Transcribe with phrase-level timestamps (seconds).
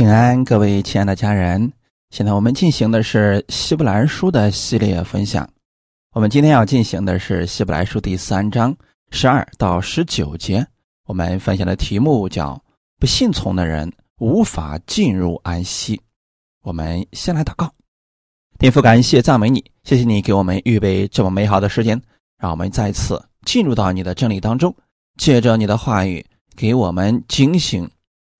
[0.00, 1.70] 平安，各位亲爱的家人，
[2.08, 5.46] 现在我们进行的是希伯来书的系列分享。
[6.14, 8.74] 我们今天要进行的是希伯来书第三章
[9.10, 10.66] 十二到十九节。
[11.06, 12.58] 我们分享的题目叫
[12.98, 16.00] “不信从的人无法进入安息”。
[16.64, 17.70] 我们先来祷告，
[18.58, 22.00] 天父，感谢赞美你，谢谢你给我们预备这么美好的时间，
[22.38, 24.74] 让我们再次进入到你的真理当中，
[25.18, 26.24] 借着你的话语
[26.56, 27.86] 给我们警醒。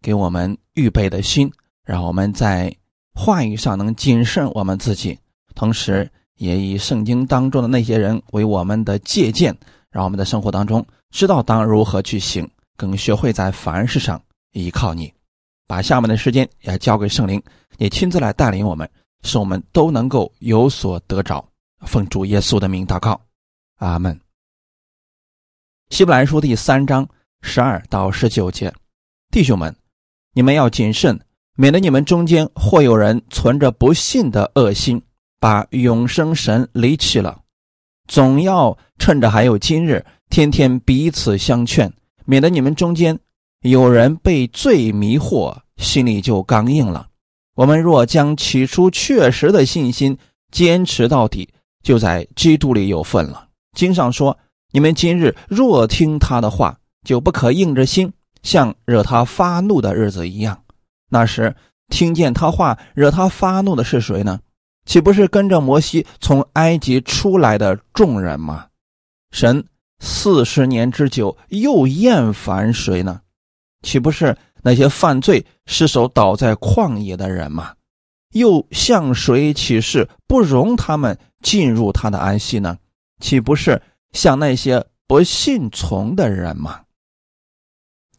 [0.02, 1.50] 给我们预备的心，
[1.84, 2.74] 让我们在
[3.14, 5.18] 话语上能谨慎我们自己，
[5.54, 9.56] 同时也以圣经当中的那些人为我们的借鉴，
[9.90, 15.12] 让我们的生活当中知道当如何去行，更学会在凡事上依靠你。
[15.66, 17.42] 把下面的时间也交给圣灵，
[17.78, 18.88] 也亲自来带领我们，
[19.22, 21.44] 使我们都能够有所得着。
[21.86, 23.20] 奉主耶稣的名祷告，
[23.76, 24.18] 阿门。
[25.90, 27.08] 希伯来书第三章
[27.42, 28.72] 十二到十九节，
[29.30, 29.74] 弟兄们。
[30.32, 31.20] 你们要谨慎，
[31.56, 35.02] 免得你们中间或有人存着不信的恶心，
[35.40, 37.40] 把永生神离弃了。
[38.06, 41.92] 总要趁着还有今日，天天彼此相劝，
[42.24, 43.18] 免得你们中间
[43.62, 47.08] 有人被罪迷惑，心里就刚硬了。
[47.56, 50.16] 我们若将起初确实的信心
[50.52, 51.48] 坚持到底，
[51.82, 53.48] 就在基督里有份了。
[53.76, 54.38] 经上说
[54.72, 60.62] ：“你们今日若听他的话，就不可硬着心。”像惹他发怒的日子一样，
[61.08, 61.54] 那时
[61.88, 64.40] 听见他话惹他发怒的是谁呢？
[64.86, 68.66] 岂不是跟着摩西从埃及出来的众人吗？
[69.30, 69.64] 神
[70.00, 73.20] 四十年之久又厌烦谁呢？
[73.82, 77.74] 岂不是那些犯罪失手倒在旷野的人吗？
[78.32, 82.78] 又向谁起誓不容他们进入他的安息呢？
[83.20, 83.80] 岂不是
[84.12, 86.80] 向那些不信从的人吗？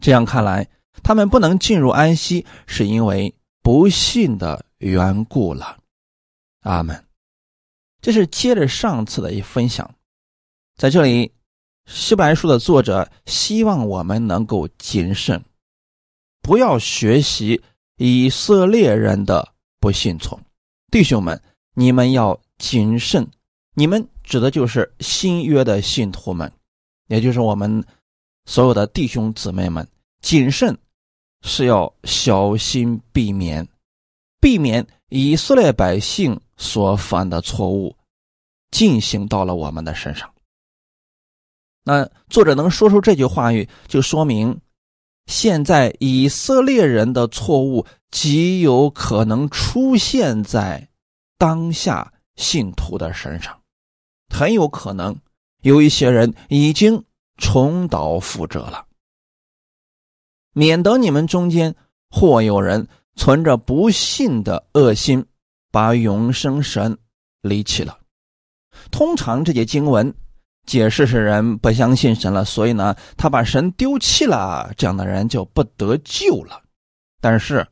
[0.01, 0.67] 这样看来，
[1.03, 5.77] 他们不能进入安息，是因为不信的缘故了。
[6.61, 7.05] 阿门。
[8.01, 9.93] 这是接着上次的一分享，
[10.75, 11.31] 在这里，
[11.85, 15.39] 希伯来书的作者希望我们能够谨慎，
[16.41, 17.61] 不要学习
[17.97, 20.39] 以色列人的不信从。
[20.91, 21.39] 弟兄们，
[21.75, 23.29] 你们要谨慎。
[23.75, 26.51] 你们指的就是新约的信徒们，
[27.07, 27.85] 也就是我们。
[28.47, 29.87] 所有的弟兄姊妹们，
[30.21, 30.77] 谨慎
[31.41, 33.67] 是要小心避免，
[34.39, 37.95] 避免以色列百姓所犯的错误
[38.71, 40.31] 进行到了我们的身上。
[41.83, 44.59] 那作者能说出这句话语，就说明
[45.25, 50.87] 现在以色列人的错误极有可能出现在
[51.37, 53.59] 当下信徒的身上，
[54.29, 55.15] 很有可能
[55.61, 57.03] 有一些人已经。
[57.37, 58.85] 重蹈覆辙了，
[60.53, 61.75] 免得你们中间
[62.09, 65.25] 或有人存着不信的恶心，
[65.71, 66.97] 把永生神
[67.41, 67.97] 离弃了。
[68.89, 70.13] 通常这些经文
[70.65, 76.61] 解释是人不相信神了，所以呢，他把神丢弃了，这样的人就不得救了。
[77.19, 77.67] 但是，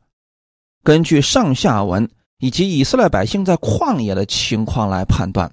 [0.82, 2.08] 根据上下文
[2.38, 5.50] 以及以色列百姓在旷野的情况来判断，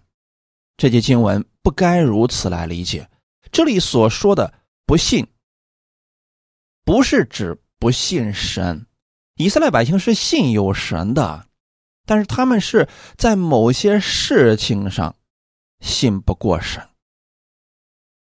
[0.77, 3.07] 这些经文不该如此来理解。
[3.51, 4.53] 这里所说的
[4.85, 5.25] 不信，
[6.87, 8.87] 不是指不信神。
[9.35, 11.45] 以色列百姓是信有神的，
[12.05, 12.87] 但是他们是
[13.17, 15.13] 在某些事情上
[15.81, 16.87] 信不过神，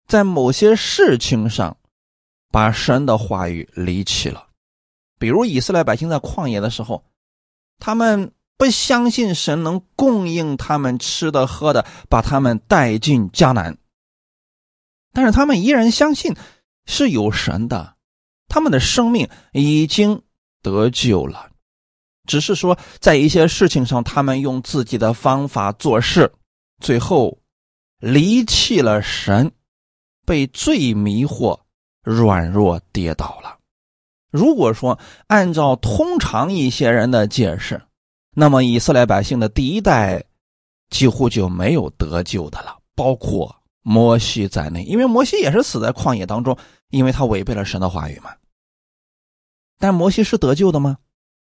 [0.08, 1.76] 在某些事情上
[2.50, 4.48] 把神的话语离弃了。
[5.18, 7.04] 比如以色列百姓在旷野的时候，
[7.78, 13.76] 他们不相信神能供应他们吃的喝的，把他们带进迦南。
[15.12, 16.34] 但是他们依然相信
[16.86, 17.95] 是有神的，
[18.48, 20.22] 他们的生命已经
[20.62, 21.50] 得救了，
[22.26, 26.32] 只是说在一些事情上，他们用自己的方法做事，
[26.80, 27.38] 最后
[27.98, 29.52] 离弃了神，
[30.24, 31.58] 被罪迷惑，
[32.02, 33.58] 软弱跌倒了。
[34.30, 37.80] 如果说按照通常一些人的解释，
[38.34, 40.24] 那么以色列百姓的第一代
[40.90, 43.54] 几乎就没有得救的了，包括。
[43.88, 46.58] 摩西在内，因为摩西也是死在旷野当中，
[46.90, 48.32] 因为他违背了神的话语嘛。
[49.78, 50.98] 但摩西是得救的吗？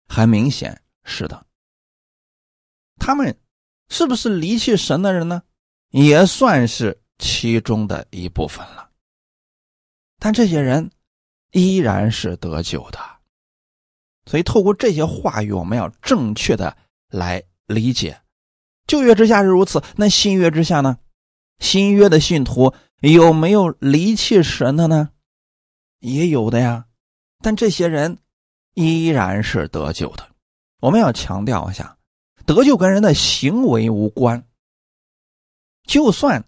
[0.09, 1.47] 很明显是的。
[2.99, 3.37] 他们
[3.89, 5.43] 是不是离弃神的人呢？
[5.91, 8.91] 也算是其中的一部分了。
[10.19, 10.91] 但这些人
[11.53, 12.99] 依然是得救的，
[14.27, 16.77] 所以透过这些话语，我们要正确的
[17.09, 18.21] 来理解。
[18.87, 20.99] 旧约之下是如此，那新约之下呢？
[21.59, 25.11] 新约的信徒有没有离弃神的呢？
[26.01, 26.87] 也有的呀，
[27.45, 28.17] 但这些人
[28.73, 30.27] 依然是得救的。
[30.81, 31.95] 我们要强调一下，
[32.47, 34.43] 得救跟人的行为无关。
[35.87, 36.43] 就算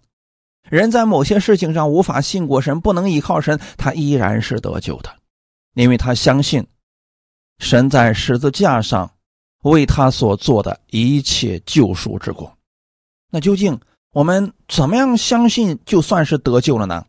[0.63, 5.15] 人在某些事情上无法信过神，不能依靠神，他依然是得救的，
[5.75, 6.65] 因为他相信
[7.59, 9.07] 神在十字架上
[9.61, 12.51] 为他所做的一切救赎之功。
[13.29, 13.79] 那究竟
[14.13, 17.05] 我们怎么样相信就算是得救了呢？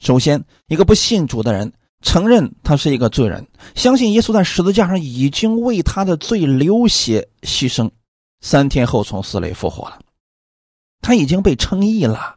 [0.00, 1.72] 首先，一个不信主的人
[2.02, 7.90] 承认他是一个罪人，相信耶稣在十字架上已经为他的罪流血牺牲，
[8.40, 9.98] 三天后从死里复活了。
[11.00, 12.36] 他已经被称义了，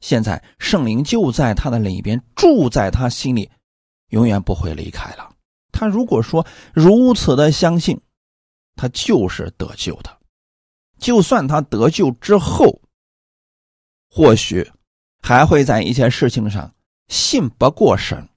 [0.00, 3.50] 现在圣灵就在他的里边，住在他心里，
[4.10, 5.30] 永远不会离开了。
[5.72, 8.00] 他如果说如此的相信，
[8.76, 10.18] 他就是得救的。
[10.98, 12.80] 就算他得救之后，
[14.10, 14.70] 或许
[15.22, 16.74] 还会在一些事情上
[17.08, 18.28] 信不过神，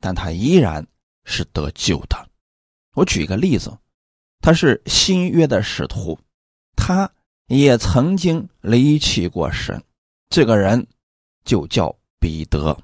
[0.00, 0.86] 但他依然
[1.24, 2.28] 是得救的。
[2.94, 3.76] 我举一个例子，
[4.40, 6.18] 他是新约的使徒，
[6.76, 7.10] 他。
[7.50, 9.82] 也曾经离弃过神，
[10.28, 10.86] 这个人
[11.46, 12.78] 就叫彼得。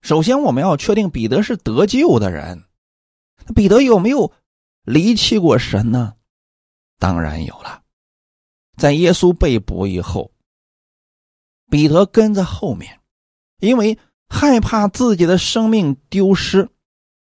[0.00, 2.64] 首先，我们要确定彼得是得救的人。
[3.54, 4.32] 彼得有没有
[4.82, 6.16] 离弃过神呢？
[6.98, 7.84] 当然有了。
[8.76, 10.32] 在耶稣被捕以后，
[11.70, 13.00] 彼得跟在后面，
[13.60, 13.96] 因为
[14.32, 16.66] 害怕自己的生命丢失，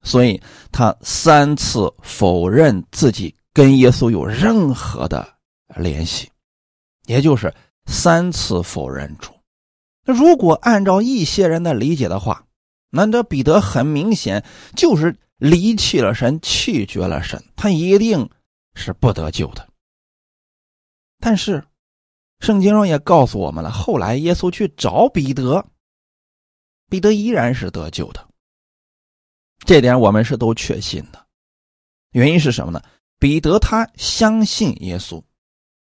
[0.03, 0.39] 所以
[0.71, 5.27] 他三次否认自己跟耶稣有任何的。
[5.77, 6.29] 联系，
[7.05, 7.53] 也就是
[7.85, 9.31] 三次否认主。
[10.03, 12.45] 那如果按照一些人的理解的话，
[12.89, 14.43] 那这彼得很明显
[14.75, 18.29] 就是离弃了神，弃绝了神，他一定
[18.75, 19.65] 是不得救的。
[21.21, 21.63] 但是，
[22.41, 25.65] 圣经上也告诉我们了，后来耶稣去找彼得，
[26.91, 28.27] 彼得依然是得救的。
[29.65, 31.25] 这点我们是都确信的。
[32.11, 32.81] 原因是什么呢？
[33.17, 35.23] 彼得他相信耶稣。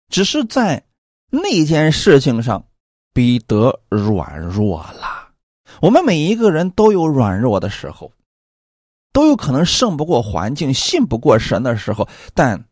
[0.09, 0.83] 只是在
[1.29, 2.67] 那件事情上，
[3.13, 5.29] 彼得软弱了。
[5.83, 8.11] 我们每一个人都有软弱的时候，
[9.13, 12.09] 都有可能胜不过环境、信不过神的时候。
[12.33, 12.67] 但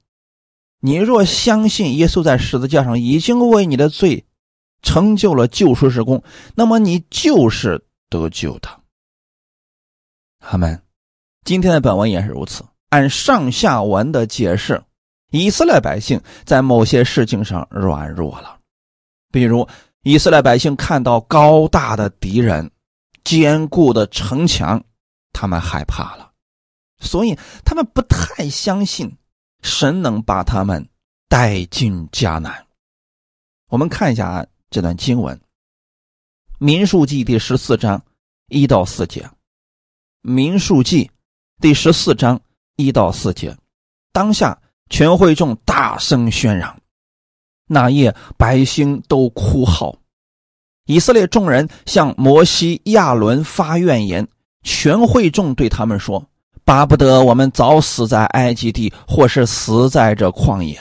[0.81, 4.25] 你若相信耶稣在十字架上已经为你的罪
[4.81, 6.25] 成就了救赎之功，
[6.55, 8.69] 那么你就是得救的。
[10.41, 10.81] 阿门。
[11.47, 14.81] 今天的本文也是如此，按上下文的解释。
[15.31, 18.61] 以色列百姓在某些事情上软弱了，
[19.32, 19.67] 比如
[20.03, 22.70] 以色列百姓看到高大的敌人、
[23.25, 24.85] 坚固的城墙，
[25.32, 26.31] 他们害怕了，
[27.00, 27.35] 所以
[27.65, 29.11] 他们不太相信
[29.62, 30.87] 神能把他们
[31.29, 32.67] 带进迦南。
[33.69, 35.35] 我们看一下这段经文，
[36.64, 38.00] 《民数记》第十四章
[38.49, 39.20] 一到四节，
[40.20, 41.06] 《民数记》
[41.61, 42.41] 第十四章
[42.76, 43.56] 一到四节，
[44.12, 44.56] 当下。
[44.88, 46.79] 全会众大声喧嚷，
[47.67, 49.97] 那夜百姓都哭嚎。
[50.85, 54.29] 以色列众人向摩西、亚伦发怨言。
[54.62, 56.25] 全会众对他们说
[56.62, 60.79] ：“巴不得我们早死在埃及地，或是死在这旷野。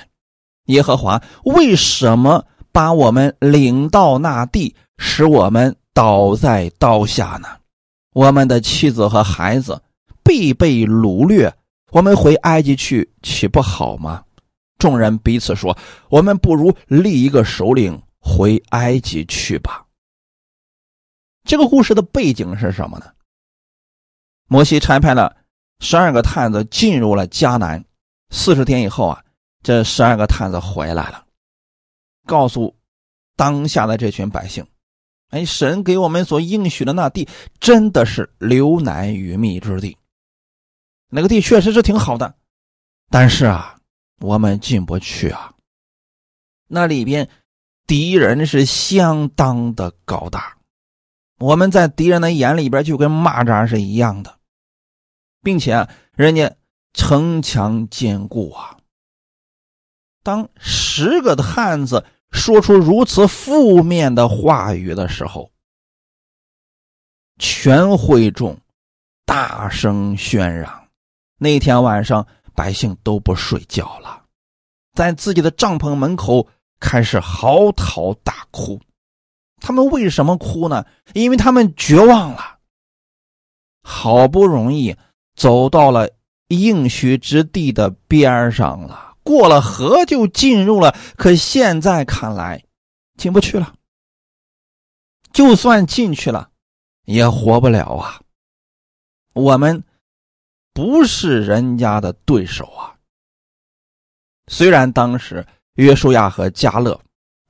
[0.66, 7.48] 耶和华为什么把我们领到那地，使我们倒在刀下呢？
[8.14, 9.82] 我们的妻子和孩子
[10.24, 11.52] 必被掳掠。”
[11.92, 14.24] 我们回埃及去岂不好吗？
[14.78, 15.78] 众人彼此说
[16.08, 19.86] ：“我们不如立一个首领回埃及去吧。”
[21.44, 23.08] 这个故事的背景是什么呢？
[24.48, 25.36] 摩西差派了
[25.82, 27.84] 十二个探子进入了迦南，
[28.30, 29.22] 四十天以后啊，
[29.62, 31.26] 这十二个探子回来了，
[32.26, 32.74] 告诉
[33.36, 34.66] 当下的这群百姓
[35.32, 37.28] ：“哎，神给我们所应许的那地，
[37.60, 39.98] 真的是流奶与蜜之地。”
[41.14, 42.36] 那个地确实是挺好的，
[43.10, 43.78] 但是啊，
[44.20, 45.54] 我们进不去啊。
[46.68, 47.28] 那里边
[47.86, 50.58] 敌人是相当的高大，
[51.38, 54.40] 我们在敌人的眼里边就跟蚂蚱是一样的，
[55.42, 55.86] 并且
[56.16, 56.56] 人家
[56.94, 58.78] 城墙坚固啊。
[60.24, 65.52] 当十个的汉子说出如此负面的话语的时候，
[67.38, 68.58] 全会众
[69.26, 70.88] 大声喧嚷。
[71.38, 74.24] 那天晚上，百姓都不睡觉了，
[74.94, 76.48] 在自己的帐篷门口
[76.80, 78.80] 开始嚎啕大哭。
[79.60, 80.86] 他们为什么哭呢？
[81.14, 82.60] 因为他们绝望了。
[83.84, 84.96] 好不容易
[85.36, 86.10] 走到了
[86.48, 92.64] 应许之地的边上了，过了河就进入了，可现在看来
[93.18, 93.74] 进不去了。
[95.32, 96.50] 就算进去了，
[97.06, 98.22] 也活不了啊！
[99.34, 99.84] 我们。
[100.74, 102.96] 不是人家的对手啊。
[104.48, 106.98] 虽然当时约书亚和加勒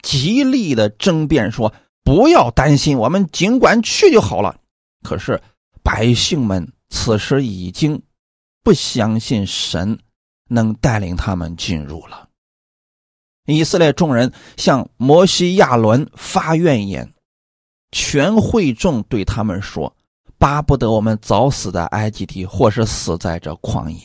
[0.02, 1.72] 极力的争辩说
[2.04, 4.60] 不要担心，我们尽管去就好了，
[5.04, 5.40] 可是
[5.84, 8.02] 百姓们此时已经
[8.64, 10.00] 不相信神
[10.52, 12.28] 能带领他们进入了。
[13.46, 17.12] 以色列众人向摩西、亚伦发怨言，
[17.92, 19.96] 全会众对他们说
[20.38, 24.00] ：“巴不得我们早死在埃及地，或是死在这旷野。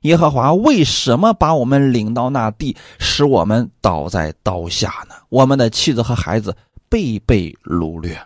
[0.00, 5.14] 耶和华为什么把我们领到那地，使我们倒在刀下呢？
[5.28, 6.56] 我们的妻子和孩子
[6.88, 8.20] 被被掳掠。”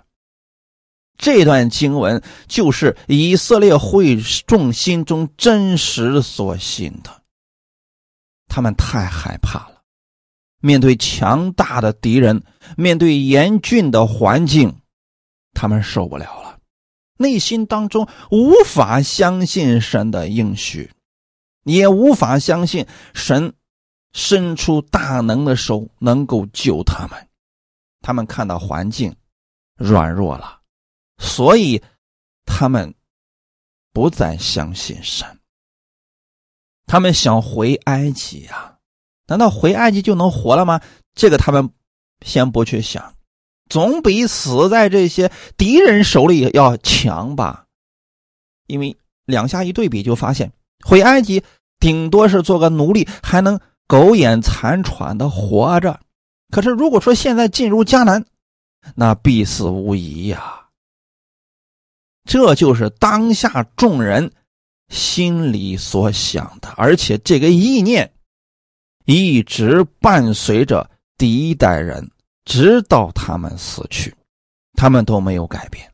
[1.19, 7.23] 这段经文就是以色列会众心中真实所信的，
[8.49, 9.83] 他们太害怕了。
[10.61, 12.43] 面对强大的敌人，
[12.77, 14.81] 面对严峻的环境，
[15.53, 16.59] 他们受不了了，
[17.19, 20.91] 内心当中无法相信神的应许，
[21.65, 23.55] 也无法相信神
[24.13, 27.29] 伸出大能的手能够救他们。
[28.01, 29.15] 他们看到环境
[29.77, 30.61] 软弱了，
[31.19, 31.83] 所以
[32.45, 32.95] 他们
[33.93, 35.36] 不再相信神。
[36.87, 38.75] 他们想回埃及呀。
[39.27, 40.81] 难道回埃及就能活了吗？
[41.15, 41.69] 这个他们
[42.25, 43.15] 先不去想，
[43.69, 47.65] 总比死在这些敌人手里要强吧。
[48.69, 50.53] 因为两下一对比，就发现
[50.85, 51.43] 回埃及
[51.81, 55.99] 顶多是做个奴隶，还能苟延残喘的活着。
[56.53, 58.25] 可是如果说现在进入迦南，
[58.95, 60.69] 那必死无疑呀。
[62.25, 64.33] 这就是当下众人
[64.89, 68.11] 心里所想的，而且这个意念。
[69.05, 72.11] 一直伴随着第一代人，
[72.45, 74.13] 直到他们死去，
[74.75, 75.89] 他们都没有改变。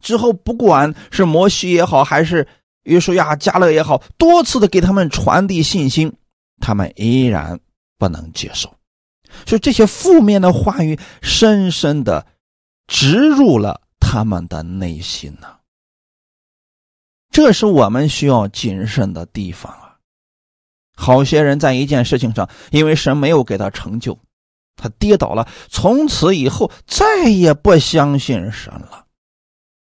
[0.00, 2.46] 之后，不管是摩西也好，还是
[2.84, 6.12] 约书亚、加勒也好，多次的给他们传递信心，
[6.60, 7.58] 他们依然
[7.98, 8.72] 不能接受。
[9.44, 12.24] 所以，这些负面的话语深深的
[12.86, 15.48] 植入了他们的内心呢。
[17.32, 19.96] 这是我们需要谨慎的地方啊。
[20.94, 24.16] 好些人在一件事情上，因为神没有给他成就，
[24.76, 29.06] 他跌倒了，从此以后再也不相信神了。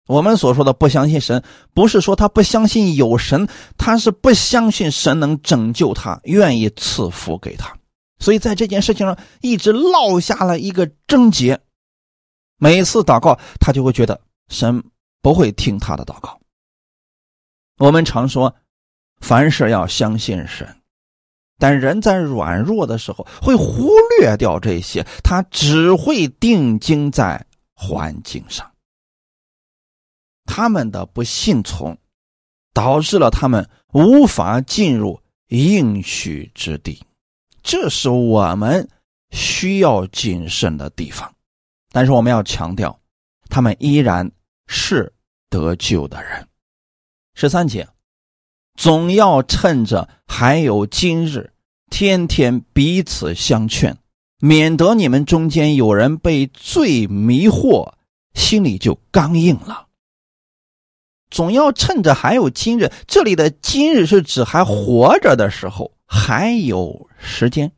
[0.08, 1.42] 我们所说的不相信神，
[1.74, 3.48] 不是说他不相信有神，
[3.78, 7.76] 他是不相信神能拯救他，愿意赐福给他。
[8.20, 11.60] 所以在这件事情上一直落下了一个症结。
[12.58, 14.84] 每次祷告，他就会觉得神
[15.22, 16.40] 不会听他的祷告。
[17.78, 18.56] 我们常说，
[19.20, 20.82] 凡事要相信神。
[21.58, 23.90] 但人在软弱的时候会忽
[24.20, 28.70] 略掉这些，他只会定睛在环境上。
[30.46, 31.98] 他们的不信从，
[32.74, 37.02] 导致了他们无法进入应许之地，
[37.64, 38.88] 这是我们
[39.32, 41.34] 需要谨慎的地方。
[41.92, 43.00] 但是我们要强调，
[43.50, 44.30] 他们依然
[44.68, 45.12] 是
[45.50, 46.48] 得救的人。
[47.36, 47.88] 十三节。
[48.76, 51.54] 总要趁着还有今日，
[51.92, 53.96] 天天彼此相劝，
[54.40, 57.94] 免得你们中间有人被罪迷惑，
[58.34, 59.86] 心里就刚硬了。
[61.30, 67.72] 总要趁着还有今日，这里的今日是指还活着的时候，还有时间。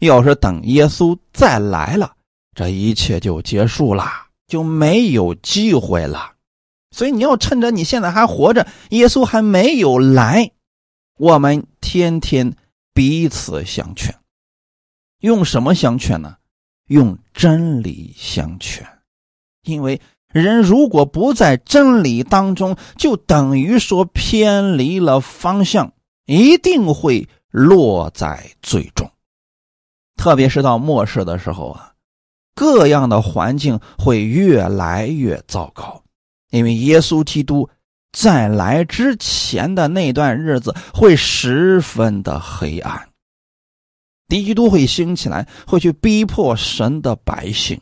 [0.00, 2.14] 要是等耶稣再来了，
[2.54, 4.04] 这一切就结束了，
[4.46, 6.32] 就没有机会了。
[6.90, 10.52] 所以你要趁着你现在还活着，耶稣还没有来，
[11.18, 12.56] 我们天天
[12.94, 14.14] 彼此相劝，
[15.20, 16.36] 用什么相劝呢？
[16.86, 18.86] 用真理相劝。
[19.64, 20.00] 因为
[20.32, 25.92] 人如果不在真理当中，就等于说偏离了方向，
[26.24, 29.10] 一定会落在最终。
[30.16, 31.92] 特别是到末世的时候啊，
[32.54, 36.02] 各样的环境会越来越糟糕。
[36.50, 37.68] 因为耶稣基督
[38.12, 43.08] 在来之前的那段日子会十分的黑暗，
[44.28, 47.80] 敌基督会兴起来，会去逼迫神的百姓。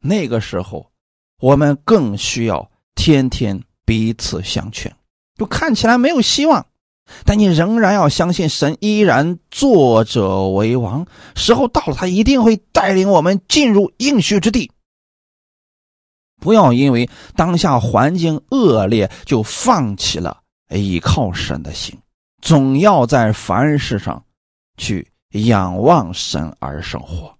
[0.00, 0.90] 那个时候，
[1.40, 4.94] 我们更需要天天彼此相劝。
[5.36, 6.66] 就看起来没有希望，
[7.24, 11.06] 但你仍然要相信神依然作者为王。
[11.34, 14.70] 时候到了，他一定会带领我们进入应许之地。
[16.42, 21.96] 不要因为当下环境恶劣就放弃了依靠神的心，
[22.42, 24.22] 总要在凡事上
[24.76, 27.32] 去仰望神而生活。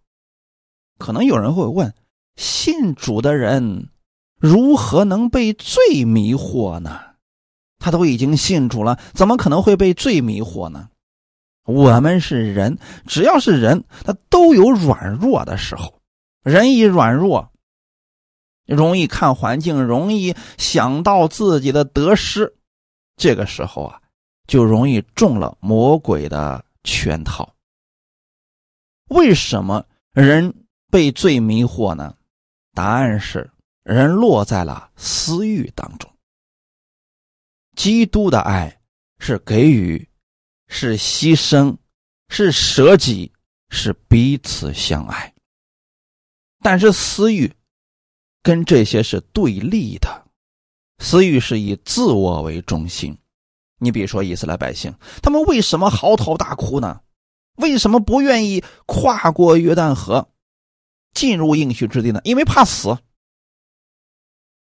[0.99, 1.93] 可能有人会问：
[2.37, 3.89] 信主的人
[4.39, 7.01] 如何能被罪迷惑呢？
[7.81, 10.89] 他都已经信主了，怎么可能会被罪迷惑呢？
[11.65, 15.93] 我们是人，只要是人，他都有软弱的时候。
[16.45, 17.52] 人一软弱，
[18.67, 22.55] 容易看环境，容易想到自己的得失，
[23.17, 24.01] 这个时候啊，
[24.47, 27.55] 就容易中了魔鬼的圈套。
[29.09, 30.55] 为什么人
[30.91, 32.15] 被罪迷惑呢？
[32.73, 33.51] 答案是
[33.83, 36.11] 人落在了私欲当中。
[37.77, 38.81] 基督的爱
[39.19, 40.09] 是给予，
[40.69, 41.77] 是牺牲，
[42.29, 43.31] 是舍己，
[43.69, 45.35] 是彼此相爱。
[46.61, 47.53] 但是私欲
[48.43, 50.25] 跟这些是对立的，
[50.99, 53.17] 私欲是以自我为中心。
[53.79, 57.01] 你比如说以色列百姓，他们为什么嚎啕大哭呢？
[57.57, 60.29] 为什么不愿意跨过约旦河，
[61.13, 62.21] 进入应许之地呢？
[62.25, 62.97] 因为怕死。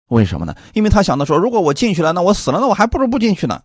[0.07, 0.55] 为什么呢？
[0.73, 3.61] 因为他想的说，如果我进去了，那我死了，那我还不如不进去呢。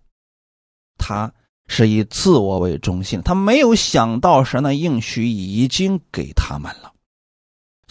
[0.99, 1.33] 他
[1.66, 6.92] 是以自我为中心，他没有想到神的应许已经给他们了。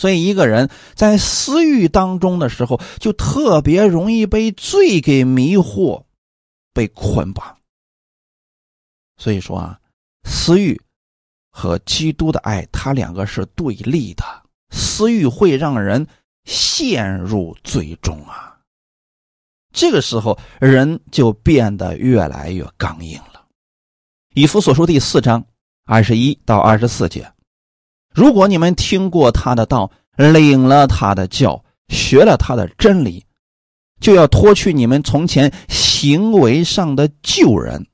[0.03, 6.03] 所以，一个人在私欲当中的时候，就特别容易被罪给迷惑，
[6.73, 7.57] 被捆绑。
[9.15, 9.79] 所以说啊，
[10.25, 10.77] 私欲
[11.49, 14.25] 和基督的爱，它两个是对立的。
[14.71, 16.05] 私欲会让人
[16.43, 18.59] 陷入最终啊，
[19.71, 23.45] 这个时候人就变得越来越刚硬了。
[24.35, 25.41] 以弗所书第四章
[25.85, 27.32] 二十一到二十四节。
[28.13, 33.25] 如果你们听过他的道，领了他的教，学了他的真理，
[33.99, 37.87] 就要脱去你们从前行为上的旧人。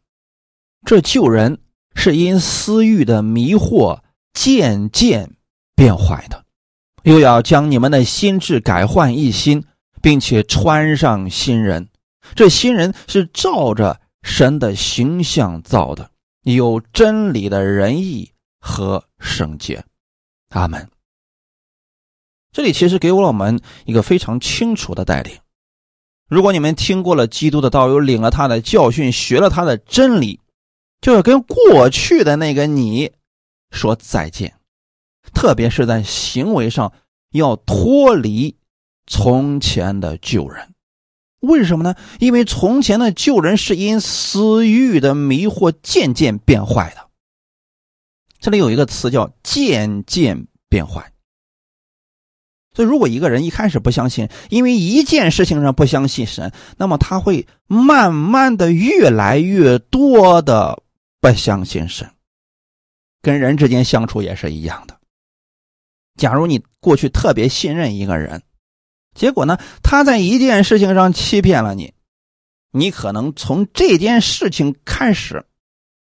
[0.85, 1.59] 这旧人
[1.95, 3.99] 是因私欲的迷惑
[4.33, 5.35] 渐渐
[5.75, 6.43] 变坏的，
[7.03, 9.63] 又要将你们的心智改换一新，
[10.01, 11.87] 并且穿上新人。
[12.35, 16.11] 这新人是照着神的形象造的，
[16.43, 19.83] 有真理的仁义和圣洁。
[20.49, 20.89] 阿门。
[22.51, 25.37] 这里其实给我们一个非常清楚的带领：
[26.27, 30.39] 如果你们听过了基督的道，又领了他的教训，学了他的真理，
[31.01, 33.11] 就要跟过去的那个你
[33.71, 34.55] 说再见。
[35.33, 36.91] 特别是在行为上
[37.31, 38.57] 要脱离
[39.05, 40.73] 从前的旧人。
[41.41, 41.95] 为什么呢？
[42.19, 47.08] 因为从前的旧人是因私欲的迷惑渐渐变坏的。
[48.39, 51.11] 这里有一个词叫“渐渐变坏”，
[52.73, 60.81] 所以如果一个人一开始不相信，因为一件事情上不相信神，那么他会慢慢的越来越多的
[61.19, 62.09] 不相信神。
[63.21, 64.97] 跟人之间相处也是一样的。
[66.15, 68.41] 假如你过去特别信任一个人，
[69.13, 71.93] 结果呢，他在一件事情上欺骗了你，
[72.71, 75.45] 你可能从这件事情开始，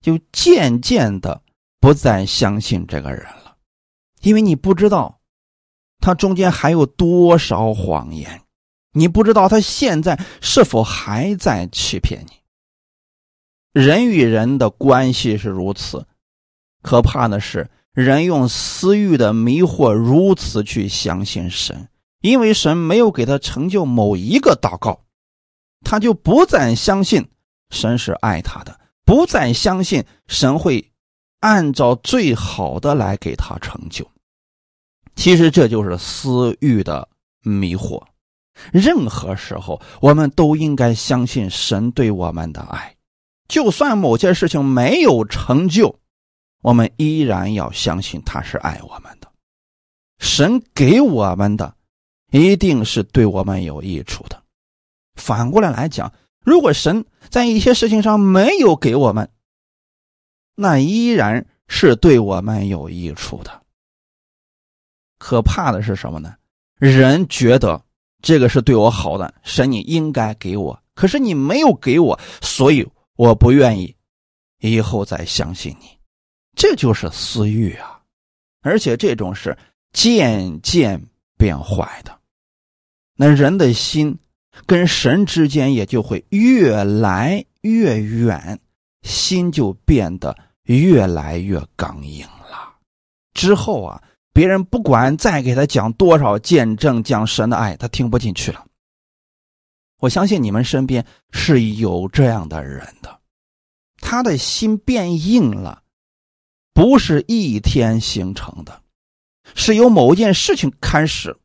[0.01, 1.41] 就渐渐的。
[1.79, 3.55] 不再相信这个人了，
[4.21, 5.21] 因为你不知道
[5.99, 8.41] 他中间还有多少谎言，
[8.91, 12.33] 你不知道他现在是否还在欺骗你。
[13.71, 16.05] 人与人的关系是如此，
[16.81, 21.87] 可怕的是人用私欲的迷惑如此去相信神，
[22.19, 25.05] 因为神没有给他成就某一个祷告，
[25.85, 27.29] 他就不再相信
[27.69, 30.88] 神是爱他的，不再相信神会。
[31.39, 34.05] 按照最好的来给他成就，
[35.15, 37.07] 其实这就是私欲的
[37.41, 38.01] 迷惑。
[38.73, 42.93] 任何时候，我们都应该相信神对我们的爱，
[43.47, 45.97] 就算某件事情没有成就，
[46.61, 49.29] 我们依然要相信他是爱我们的。
[50.19, 51.73] 神给我们的，
[52.31, 54.43] 一定是对我们有益处的。
[55.15, 56.11] 反过来来讲，
[56.43, 59.29] 如果神在一些事情上没有给我们，
[60.61, 63.61] 那依然是对我们有益处的。
[65.17, 66.35] 可怕的是什么呢？
[66.79, 67.81] 人觉得
[68.21, 73.95] 这个是对我好的，神你应该给我，可是你没有给我，所以我不愿意
[74.59, 75.97] 以后再相信你。
[76.57, 78.01] 这就是私欲啊！
[78.61, 79.57] 而且这种是
[79.93, 81.01] 渐渐
[81.37, 82.19] 变坏的。
[83.15, 84.19] 那人的心
[84.65, 88.59] 跟神之间也就会越来越远，
[89.03, 90.37] 心就变得。
[90.77, 92.75] 越来越刚硬了，
[93.33, 94.03] 之后啊，
[94.33, 98.65] 别人不管再给他讲多少见证，讲神的爱，他听不进去了。
[99.99, 103.19] 我相信你们身边是有这样的人的，
[103.97, 105.83] 他的心变硬了，
[106.73, 108.81] 不是一天形成的，
[109.55, 111.35] 是由某件事情开始，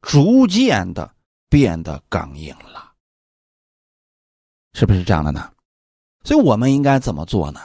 [0.00, 1.14] 逐渐的
[1.48, 2.92] 变得刚硬了。
[4.72, 5.52] 是不是这样的呢？
[6.24, 7.60] 所以我们应该怎么做呢？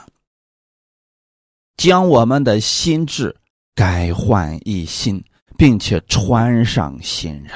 [1.78, 3.34] 将我们的心智
[3.74, 5.24] 改换一新，
[5.56, 7.52] 并且穿上新人。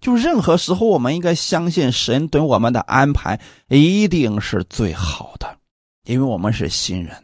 [0.00, 3.38] 就任何时候，我们应该相信神对我们的安排
[3.68, 5.58] 一定是最好的，
[6.04, 7.14] 因为我们是新人，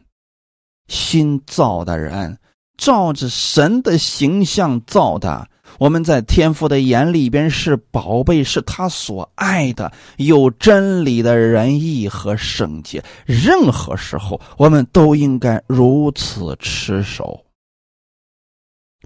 [0.87, 2.39] 新造的人，
[2.77, 5.49] 照着神的形象造的。
[5.79, 13.03] 我们在天父的眼里边是宝贝，是他所爱的，有真理的仁义和圣洁。
[13.25, 17.45] 任何时候，我们都应该如此持守。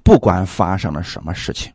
[0.03, 1.71] 不管发生了什么事情，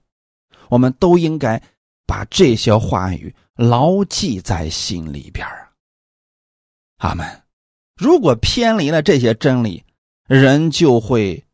[0.69, 1.61] 我们都应该
[2.05, 5.69] 把这些话语牢记在心里边啊
[6.97, 7.25] 阿门。
[7.95, 9.83] 如果偏离了这些真理，
[10.27, 11.45] 人就会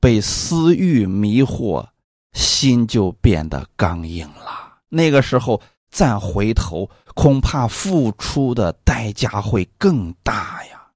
[0.00, 1.86] 被私欲迷惑。
[2.34, 10.88] 心就变得刚硬了，那个时候再回头，恐怕付出的代价会更大呀。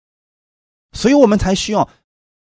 [0.92, 1.88] 所以我们才需要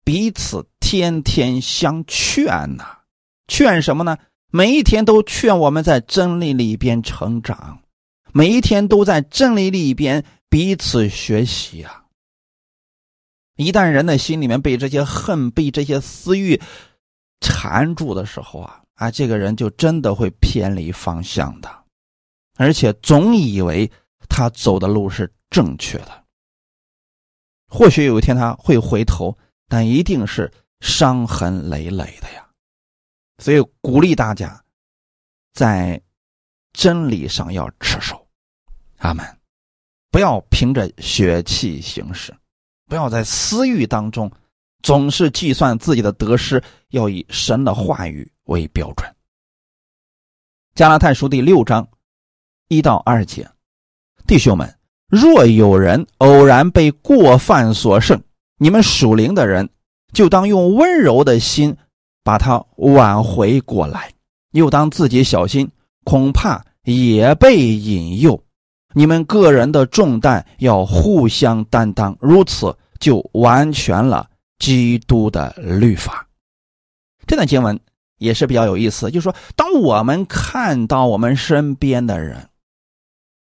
[0.03, 2.99] 彼此天天相劝呐。
[3.47, 4.15] 劝什么呢？
[4.51, 7.79] 每一天都劝我们在真理里边成长，
[8.32, 12.03] 每一天都在真理里边彼此学习啊。
[13.56, 16.62] 一旦人的心里面被这些恨、被这些私欲
[17.41, 18.83] 缠住的时候啊。
[19.03, 21.69] 啊，这个人就真的会偏离方向的，
[22.55, 23.91] 而且总以为
[24.29, 26.23] 他走的路是正确的。
[27.67, 29.37] 或许有一天他会回头，
[29.67, 32.47] 但一定是伤痕累累的呀。
[33.39, 34.63] 所以鼓励大家
[35.53, 36.01] 在
[36.71, 38.25] 真理上要持守，
[38.99, 39.25] 阿门。
[40.11, 42.33] 不要凭着血气行事，
[42.85, 44.31] 不要在私欲当中
[44.81, 48.31] 总是计算自己的得失，要以神的话语。
[48.45, 49.10] 为标准。
[50.75, 51.88] 加拉太书第六章
[52.67, 53.47] 一到二节，
[54.25, 54.75] 弟兄们，
[55.08, 58.19] 若有人偶然被过犯所胜，
[58.58, 59.69] 你们属灵的人
[60.13, 61.77] 就当用温柔的心
[62.23, 64.12] 把他挽回过来，
[64.51, 65.69] 又当自己小心，
[66.03, 68.43] 恐怕也被引诱。
[68.95, 74.27] 你们个人的重担要互相担当，如此就完全了
[74.58, 76.27] 基督的律法。
[77.27, 77.79] 这段经文。
[78.23, 82.49] 也是比较有意思，就是说，当我们看到我们身边的人，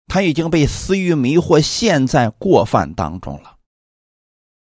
[0.07, 3.55] 他已经被私欲迷惑，陷在过犯当中了，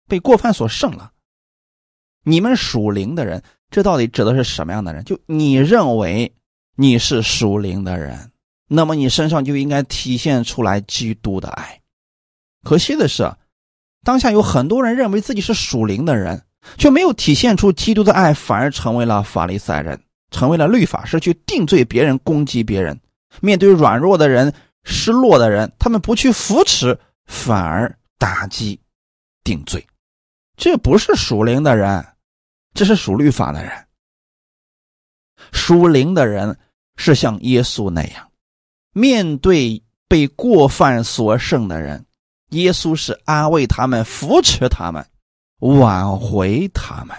[0.06, 1.12] 被过犯所胜了。
[2.24, 5.02] 你们属灵的人，这到底指的是什么样的人？
[5.04, 6.34] 就你认为
[6.76, 8.30] 你是属灵的人，
[8.68, 11.80] 那么你身上就应该体现出来基督的爱。
[12.62, 13.34] 可惜的是，
[14.04, 16.42] 当下有很多人认为自己是属灵的人。
[16.76, 22.98] 却没有体现出基督的爱，反而成为了法利赛人，成为了律法师，去定罪别人、攻击别人。
[23.40, 24.52] 面对软弱的人、
[24.84, 28.80] 失落的人，他们不去扶持，反而打击、
[29.44, 29.86] 定罪。
[30.56, 32.04] 这不是属灵的人，
[32.74, 33.72] 这是属律法的人。
[35.52, 36.58] 属灵的人
[36.96, 38.28] 是像耶稣那样，
[38.92, 42.04] 面对被过犯所胜的人，
[42.50, 45.06] 耶稣是安慰他们、扶持他们。
[45.60, 47.16] 挽回他们，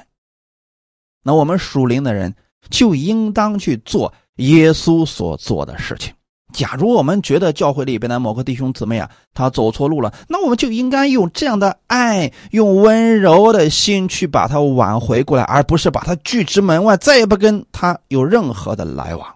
[1.24, 2.34] 那我们属灵的人
[2.70, 6.14] 就应当去做耶稣所做的事情。
[6.52, 19.36] 假如我们觉得教会里边的某个弟兄姊妹啊，他走错路了，那我们就应该用这样的爱，用温柔的心去把他挽回过来，而不是把他拒之门外，再也不跟他有任何的来往。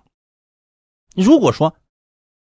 [1.15, 1.75] 如果说，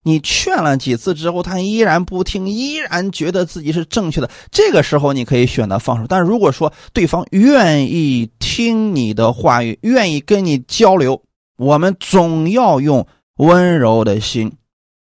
[0.08, 4.30] 你劝了几次之后，他依然不听，依然觉得自己是正确的。
[4.52, 6.06] 这个时候，你可以选择放手。
[6.08, 11.20] 但如果说对方愿意听你的话语，愿意跟你交流，
[11.58, 14.54] 我们总要用温柔的心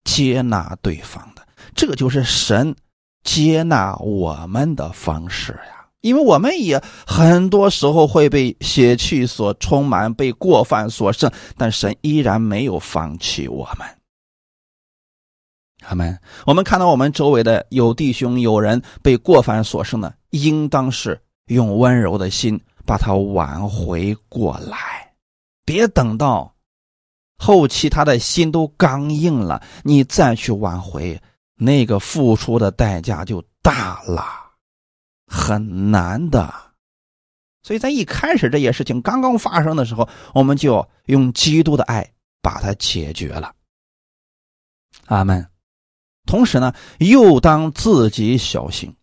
[0.03, 1.41] 接纳对方的。
[1.73, 2.75] 这就是神
[3.23, 5.85] 接纳我们的方式呀。
[6.01, 13.87] 因为我们也很多时候会被血气所充满，被过犯所胜，但神依然没有放弃我们。
[15.81, 25.13] 阿们，我们看到我们周围的有弟兄有人被过犯所胜的，应当是用温柔的心把他挽回过来，
[25.65, 26.53] 别等到
[27.37, 31.19] 后期他的心都刚硬了，你再去挽回，
[31.55, 34.25] 那个付出的代价就大了，
[35.27, 36.53] 很难的。
[37.63, 42.05] 所以在一开始这些事情刚刚发生的时候，我们就用基督的爱
[42.41, 43.53] 把它解决了。
[45.05, 45.45] 阿门。
[46.29, 48.95] 同时呢，又当自己小心，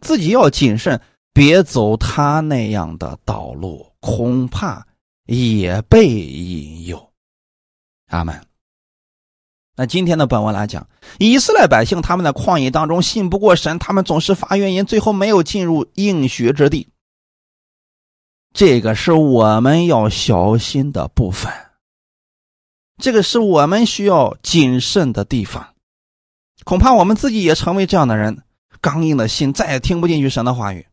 [0.00, 0.98] 自己要谨慎，
[1.34, 4.86] 别走他那样的道路，恐怕
[5.26, 7.12] 也被引诱。
[8.06, 8.40] 阿门。
[9.76, 16.88] 那今天的本文来讲，以色列百姓他们在旷野当中信不过神，他们总是发怨言，最后没有进入应许之地。
[18.54, 21.52] 这个是我们要小心的部分，
[22.96, 25.74] 这个是我们需要谨慎的地方。
[26.68, 28.42] 恐怕我们自己也成为这样的人，
[28.82, 30.86] 刚硬的心再也听不进去神的话语，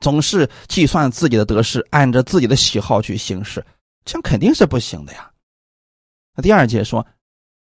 [0.00, 3.64] 总是计算自己的得失，按着自己的喜好去行事，
[4.04, 5.30] 这样肯定是不行的呀。
[6.34, 7.06] 那第二节说。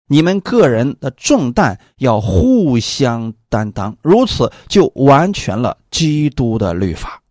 [0.07, 7.23] 你们个人的重担要互相担当，如此就完全了基督的律法。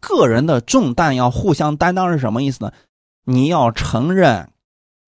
[0.00, 2.72] 个人的重担要互相担当是什么意思呢？
[3.24, 4.50] 你要承认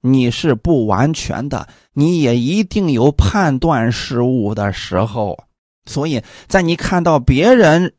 [0.00, 5.38] 你是不完全的，你也一定有判断失误的时候。
[5.86, 7.94] 所以在你看到别人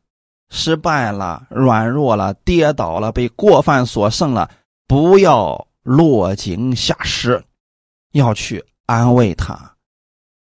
[0.50, 4.50] 失败了、软弱了、跌倒了、被过犯所胜了，
[4.86, 7.44] 不要落井下石。
[8.12, 9.76] 要去安慰他，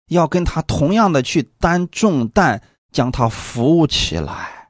[0.08, 2.62] 要跟他同样的去担重担，
[2.94, 4.70] 将他扶起来。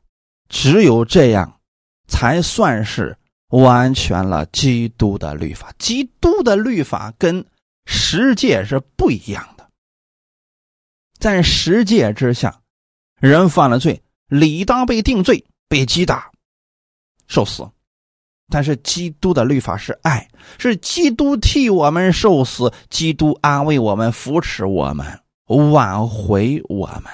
[0.50, 1.60] 只有这样，
[2.08, 3.16] 才算是
[3.52, 5.72] 完全了基督的律法。
[5.78, 7.46] 基督的律法跟
[7.86, 9.70] 十诫是不一样的。
[11.20, 12.62] 在十诫之下，
[13.20, 16.32] 人犯了罪，理当被定罪、被击打、
[17.28, 17.70] 受死。
[18.50, 25.22] 但是基督的律法是爱，是基督替我们受死，基督安慰我们、扶持我们、
[25.72, 27.06] 挽回我们。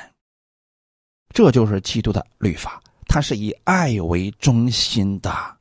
[1.29, 5.56] 这就是基督的律法，它是以爱为中心的。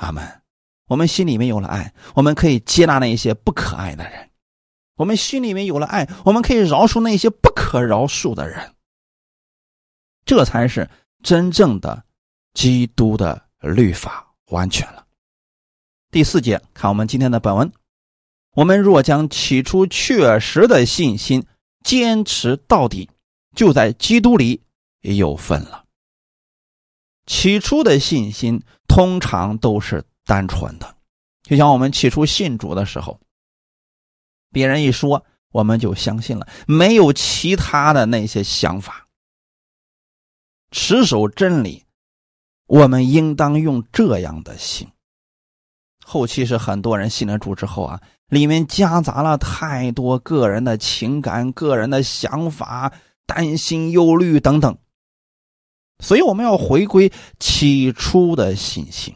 [0.00, 0.42] 阿门。
[0.88, 4.28] 我们心里面有了爱，我们可以接纳那些不可爱的人；
[4.96, 8.74] 我们心里面有了爱，我们可以饶恕那些不可饶恕的人。
[10.24, 10.90] 这才是
[11.22, 12.04] 真正的
[12.54, 14.26] 基督的律法。
[14.50, 15.06] 完全了。
[16.10, 17.70] 第四节，看我们今天的本文。
[18.56, 21.46] 我们若将起初确实的信心
[21.84, 23.08] 坚持到底，
[23.54, 24.60] 就在基督里
[25.02, 25.84] 有份了。
[27.30, 30.96] 起初的信心通常都是单纯的，
[31.44, 33.20] 就像我们起初信主的时候，
[34.50, 39.06] 别人一说，我们就相信了，没有其他的那些想法，
[40.72, 41.84] 持守真理。
[42.66, 44.88] 我们应当用这样的心。
[46.04, 52.92] 后期是很多人信了主之后啊，里面夹杂了太多个人的情感、个人的想法、
[53.24, 54.76] 担心、忧虑等等，
[56.00, 59.14] 所以我们要回归起初的信心。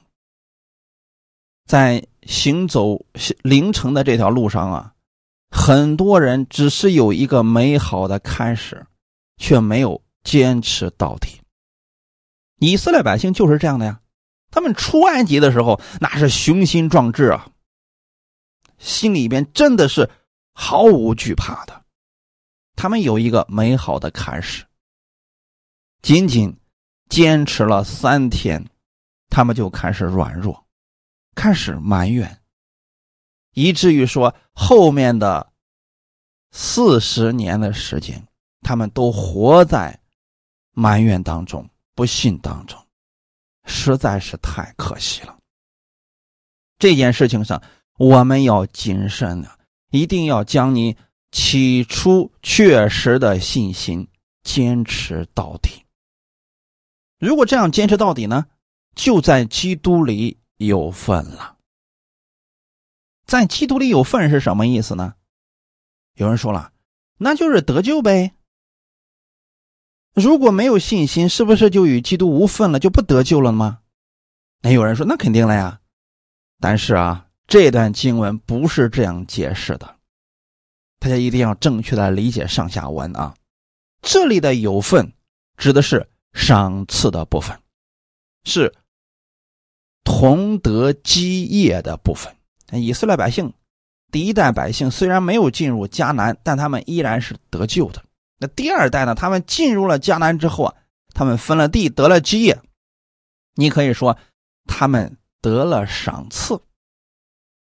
[1.66, 3.04] 在行走
[3.42, 4.94] 凌晨的这条路上啊，
[5.50, 8.86] 很多人只是有一个美好的开始，
[9.38, 11.40] 却没有坚持到底。
[12.58, 14.00] 以色列百姓就是这样的呀，
[14.50, 17.50] 他们出埃及的时候那是雄心壮志啊，
[18.78, 20.08] 心里边真的是
[20.52, 21.82] 毫无惧怕的。
[22.76, 24.64] 他们有一个美好的开始，
[26.02, 26.54] 仅仅
[27.14, 28.68] 坚持了三天，
[29.30, 30.66] 他们就开始软弱，
[31.36, 32.40] 开始埋怨，
[33.52, 35.52] 以至于说后面的
[36.50, 38.26] 四十年的时间，
[38.62, 39.96] 他们都活在
[40.72, 41.64] 埋怨当中。
[41.94, 42.76] 不信当中，
[43.64, 45.38] 实在是太可惜了。
[46.80, 47.62] 这件事情上，
[47.96, 49.60] 我们要谨慎的，
[49.92, 50.96] 一定要将你
[51.30, 54.08] 起初确实的信心
[54.42, 55.83] 坚持到底。
[57.24, 58.46] 如果这样坚持到底呢，
[58.94, 61.56] 就在基督里有份了。
[63.24, 65.14] 在基督里有份是什么意思呢？
[66.14, 66.72] 有人说了，
[67.16, 68.34] 那就是得救呗。
[70.12, 73.80] 如果没有信心，是不是就与基督无份了，就不得救了吗？
[74.60, 75.80] 那有人说，那肯定了呀。
[76.60, 79.96] 但是啊，这段经文不是这样解释的，
[80.98, 83.34] 大家一定要正确的理解上下文啊。
[84.02, 85.12] 这里的有份
[85.56, 87.58] 指的是赏赐的部分，
[88.44, 88.74] 是
[90.02, 92.36] 同得基业的部分。
[92.72, 93.54] 以色列百姓，
[94.10, 98.02] 第一代百姓虽然没有进入迦南，但他们依然是得救的。
[98.38, 99.14] 那第二代呢？
[99.14, 100.74] 他们进入了迦南之后啊，
[101.14, 102.60] 他们分了地，得了基业。
[103.54, 104.18] 你可以说，
[104.66, 106.60] 他们得了赏赐。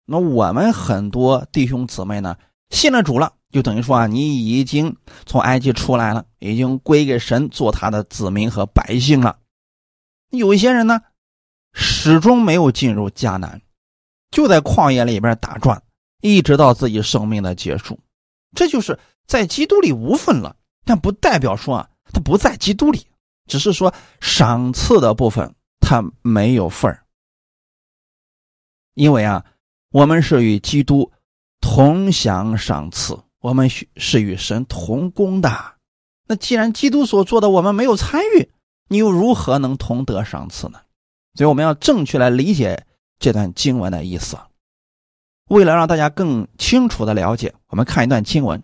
[0.05, 2.37] 那我们很多弟兄姊妹呢，
[2.71, 9.37] 信了主了，就等于说啊，你已经从埃及出来了，已经归给神，做他的子民和百姓了。
[10.29, 11.01] 有一些人呢，
[11.73, 13.61] 始终没有进入迦南，
[14.31, 15.83] 就在旷野里边打转，
[16.21, 17.99] 一直到自己生命的结束。
[18.55, 20.55] 这就是在基督里无份了。
[20.83, 23.05] 但不代表说啊，他不在基督里，
[23.45, 27.05] 只是说赏赐的部分他没有份儿。
[28.95, 29.45] 因为啊，
[29.91, 31.11] 我们是与基督
[31.61, 35.49] 同享赏赐，我们是与神同工的。
[36.27, 38.49] 那既然基督所做的我们没有参与，
[38.89, 40.79] 你又如何能同得赏赐呢？
[41.35, 42.85] 所以我们要正确来理解
[43.19, 44.37] 这段经文的意思。
[45.49, 48.61] 为了让大家更清楚的了解，我们看一段经文：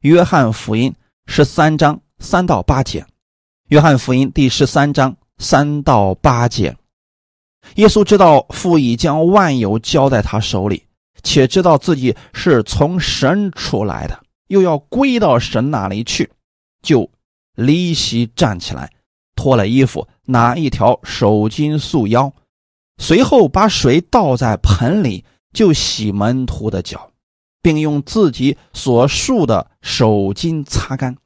[0.00, 0.94] 约翰福音
[1.26, 3.06] 十三章三到八节。
[3.68, 6.76] 约翰福音第十三章三到八节，
[7.76, 10.84] 耶稣知道父已将万有交在他手里，
[11.22, 16.30] 且知道自己是从神出来的，又要归到神那里去，
[16.82, 17.10] 就
[17.54, 18.92] 离席站起来，
[19.34, 22.32] 脱了衣服，拿一条手巾束腰，
[22.98, 27.12] 随后把水倒在盆里，就洗门徒的脚，
[27.62, 31.16] 并用自己所束的手巾擦干。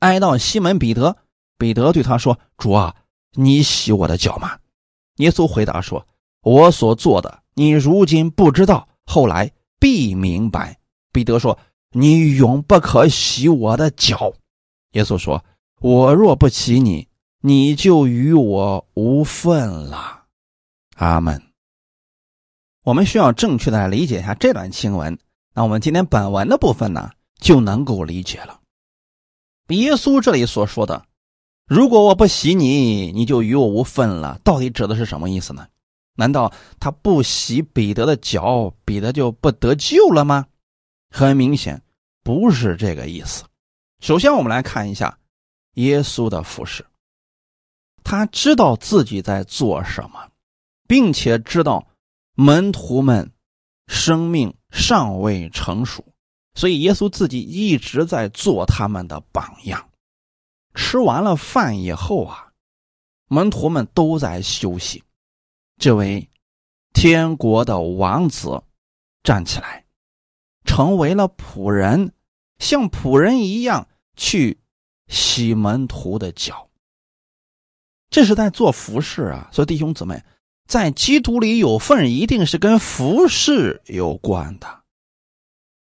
[0.00, 1.16] 挨到西门彼得。
[1.58, 2.96] 彼得对他说：“主啊，
[3.34, 4.58] 你洗我的脚吗？”
[5.18, 6.04] 耶稣回答说
[6.42, 10.78] ：“我所做的，你如今不知道，后来必明白。”
[11.12, 11.58] 彼得说
[11.92, 14.32] ：“你永不可洗我的脚。”
[14.92, 15.44] 耶稣说
[15.80, 17.08] ：“我若不洗你，
[17.40, 20.24] 你就与我无份了。”
[20.96, 21.42] 阿门。
[22.84, 25.18] 我们需要正确的理解一下这段经文，
[25.54, 27.10] 那我们今天本文的部分呢，
[27.40, 28.60] 就能够理解了。
[29.68, 31.04] 耶稣这里所说的。
[31.66, 34.38] 如果我不洗你，你就与我无份了。
[34.42, 35.66] 到底指的是什么意思呢？
[36.14, 40.46] 难道他不洗彼得的脚，彼得就不得救了吗？
[41.10, 41.82] 很明显，
[42.22, 43.44] 不是这个意思。
[44.00, 45.18] 首先，我们来看一下
[45.74, 46.84] 耶稣的服饰。
[48.04, 50.28] 他知道自己在做什么，
[50.88, 51.86] 并且知道
[52.34, 53.30] 门徒们
[53.86, 56.04] 生命尚未成熟，
[56.54, 59.88] 所以耶稣自己一直在做他们的榜样。
[60.74, 62.52] 吃完了饭以后啊，
[63.28, 65.02] 门徒们都在休息。
[65.82, 66.30] 这位
[66.92, 68.62] 天国的王子
[69.24, 69.84] 站起来，
[70.64, 72.12] 成为了仆人，
[72.60, 74.60] 像仆人一样去
[75.08, 76.70] 洗门徒的脚。
[78.10, 79.48] 这是在做服饰啊！
[79.50, 80.22] 所以弟兄姊妹，
[80.68, 84.84] 在基督里有份，一定是跟服饰有关的。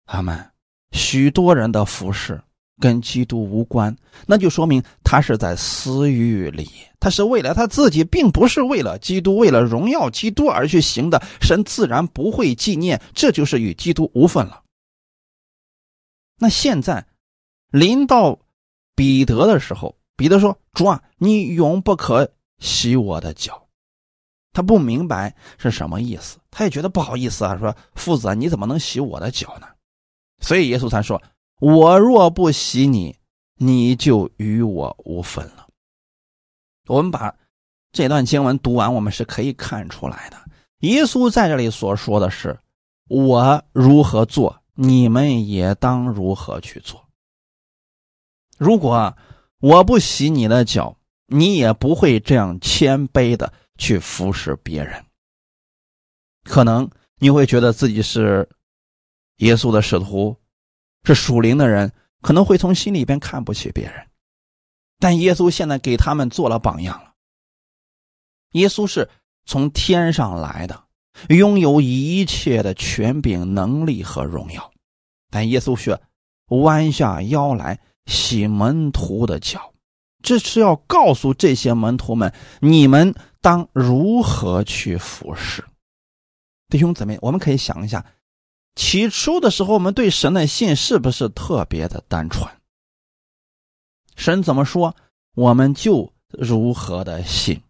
[0.06, 0.54] 他们
[0.94, 2.42] 许多人的服饰。
[2.80, 6.68] 跟基督无关，那就说明他是在私欲里，
[7.00, 11.22] 他是为了他自己，并不是为了基督，为了荣耀基督而去行的。
[11.42, 14.63] 神自然不会纪念，这就是与基督无分了。
[16.38, 17.06] 那现在
[17.70, 18.39] 临到
[18.96, 23.68] 彼得的时候，彼得说：“主啊，你永不可洗我的脚。”
[24.54, 29.68] 他不明白是什么意思，他也觉得不好意思啊，说：“父子，你怎么能洗我的脚呢？”
[30.39, 31.22] 所以耶稣才说。
[31.60, 33.17] 我若不洗你，
[33.56, 35.67] 你就与我无分了。
[36.88, 37.36] 我们把
[37.91, 40.38] 这段经文读完，我们是可以看出来的。
[40.80, 42.58] 耶稣在这里所说的是
[43.10, 47.06] ：“我如何做，你们也当如何去做。”
[48.58, 49.15] 如果
[49.60, 55.06] 我不洗你的脚，你也不会这样谦卑的去服侍别人。
[56.45, 58.48] 可能你会觉得自己是
[59.38, 60.38] 耶稣的使徒。
[61.04, 64.08] 是属灵的人可能会从心里边看不起别人，
[65.00, 67.14] 但耶稣现在给他们做了榜样了。
[68.54, 69.10] 耶稣是
[69.46, 70.84] 从天上来的，
[71.30, 74.72] 拥有一切的权柄、能力和荣耀，
[75.30, 76.00] 但耶稣却
[76.48, 79.74] 弯下腰来洗门徒的脚，
[80.22, 85.64] 这是要告诉这些门徒们：你们当如何去服侍
[86.68, 87.18] 弟兄姊妹。
[87.22, 88.06] 我们可以想一下。
[88.80, 92.50] 起初的时候，我们对神的信是不是特别的单纯？
[94.15, 94.96] 神怎么说，
[95.36, 97.62] 我们就如何的信。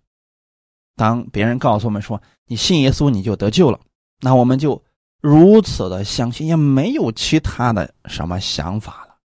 [0.95, 3.79] 当别人告诉我们说你信耶稣你就得救了，
[4.19, 4.83] 那我们就
[5.19, 9.17] 如此的相信，也没有其他的什么想法了。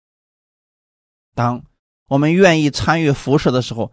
[1.35, 1.63] 当
[2.09, 3.93] 我们愿意参与服侍的时候，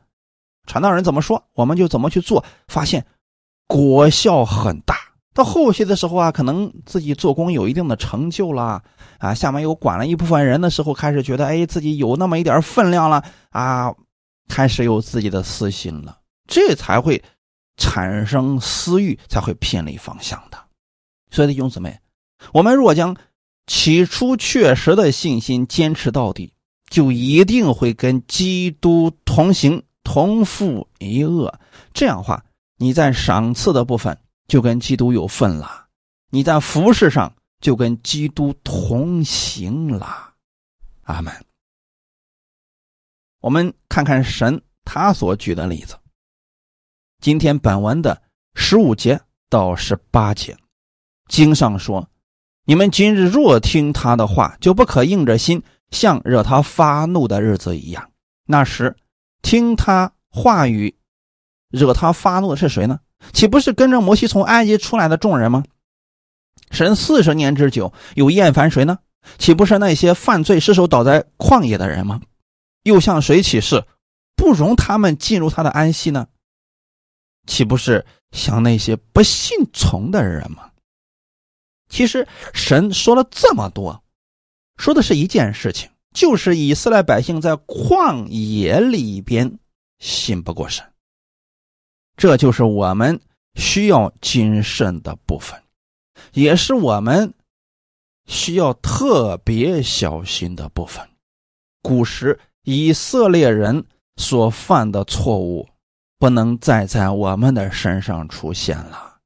[0.66, 3.06] 传道人怎么说，我们就怎么去做，发现
[3.68, 5.11] 果效很大。
[5.34, 8.84] 到后期的时候啊，可能自己做工有一定的成就了
[9.18, 13.94] 啊，下面又管了一部分人的时候，开始觉得哎，自己有那么一点分量了啊，
[14.50, 16.18] 开始有自己的私心了，
[16.48, 17.24] 这才会
[17.78, 20.58] 产生私欲，才会偏离方向的。
[21.30, 21.98] 所以弟兄姊妹，
[22.52, 23.16] 我们若将
[23.68, 26.52] 起初确实的信心坚持到底，
[26.90, 31.58] 就一定会跟基督同行，同负一恶。
[31.94, 32.44] 这样的话，
[32.76, 34.18] 你在赏赐的部分。
[34.52, 35.88] 就跟基督有份了，
[36.30, 40.34] 你在服饰上就跟基督同行了，
[41.04, 41.34] 阿门。
[43.40, 45.98] 我们看看神他所举的例子。
[47.22, 48.22] 今天本文的
[48.54, 50.58] 十五节到十八节，
[51.30, 52.06] 经上说，
[52.66, 58.12] 你们今日若听他的话，就不可硬着心，像惹他发怒的日子一样。
[58.48, 58.98] 那时
[59.42, 60.94] 听他话语、
[61.70, 63.00] 惹他发怒的是谁呢？
[63.34, 65.64] 岂不是跟着摩西从埃及出来的众人吗？
[66.72, 69.00] 神四十年之久，有厌烦谁呢？
[69.38, 72.22] 岂不是那些犯罪失手倒在旷野的人吗？
[72.84, 73.84] 又向谁起誓，
[74.36, 76.28] 不容他们进入他的安息呢？
[77.46, 80.72] 岂不是向那些不信从的人吗？
[81.90, 84.04] 其实神说了这么多，
[84.78, 89.60] 说的是一件事情，就是以色列百姓在旷野里边
[90.00, 90.91] 信不过神。
[92.22, 93.20] 这就是我们
[93.56, 95.60] 需要谨慎的部分，
[96.34, 97.34] 也是我们
[98.28, 101.04] 需要特别小心的部分。
[101.82, 103.84] 古时以色列人
[104.18, 105.68] 所犯的错误。
[106.20, 109.18] 不能再在我们的身上出现了，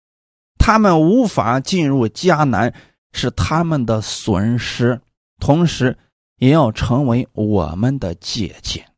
[0.58, 2.74] 他们无法进入迦南
[3.12, 5.02] 是他们的损失，
[5.42, 5.98] 同时
[6.38, 8.90] 也要成为我们的借鉴。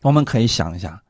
[0.00, 1.02] 我们可以想一下，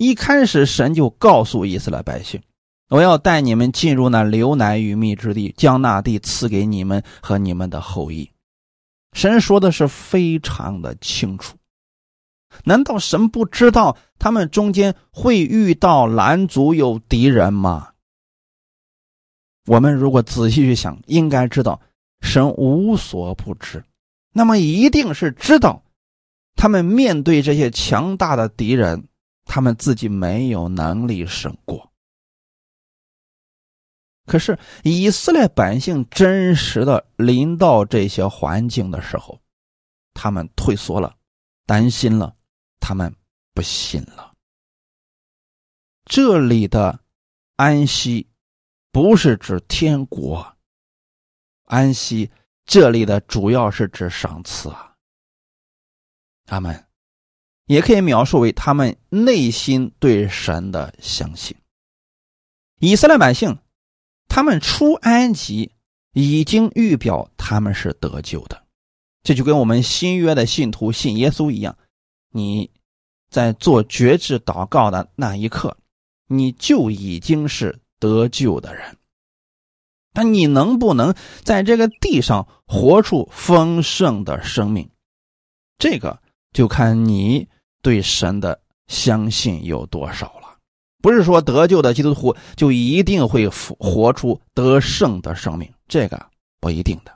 [0.00, 2.40] 一开始神就告诉以色列百姓
[2.88, 8.30] ：“我要带你们进入那流奶与蜜之地，将那地赐给你们和你们的后裔。”
[9.12, 11.54] 神说的是非常的清楚。
[12.64, 17.90] 难道神不知道他们中间会遇到拦阻有敌人吗？
[19.66, 21.78] 我们如果仔细去想，应该知道
[22.22, 23.84] 神无所不知，
[24.32, 25.82] 那么一定是知道
[26.56, 29.04] 他们面对这些强大的敌人，
[29.52, 31.90] 他们自己没有能力胜过。
[34.26, 39.40] 可是以色列百姓真实的临到这些环境的时候，
[40.14, 41.16] 他们退缩了，
[41.66, 42.36] 担心了。
[42.78, 43.12] 他们
[43.52, 44.32] 不信了。
[46.04, 47.00] 这里的
[47.56, 48.30] 安息
[48.92, 50.56] 不是指天国，
[51.64, 52.30] 安息
[52.64, 54.94] 这里的主要是指赏赐啊。
[56.44, 56.86] 他们
[57.70, 61.56] 也可以描述为他们内心对神的相信。
[62.80, 63.56] 以色列百姓，
[64.26, 65.70] 他们出埃及
[66.12, 68.60] 已经预表他们是得救的，
[69.22, 71.78] 这就跟我们新约的信徒信耶稣一样。
[72.32, 72.68] 你
[73.30, 75.76] 在做绝志祷告的那一刻，
[76.26, 78.96] 你就已经是得救的人。
[80.12, 81.14] 但你能不能
[81.44, 84.90] 在这个地上活出丰盛的生命，
[85.78, 86.20] 这个
[86.52, 87.48] 就看你
[87.82, 90.56] 对神的相信有多少了。
[91.02, 96.26] 不是说得救的基督徒就一定会活出得胜的生命，这个
[96.60, 97.12] 不一定的。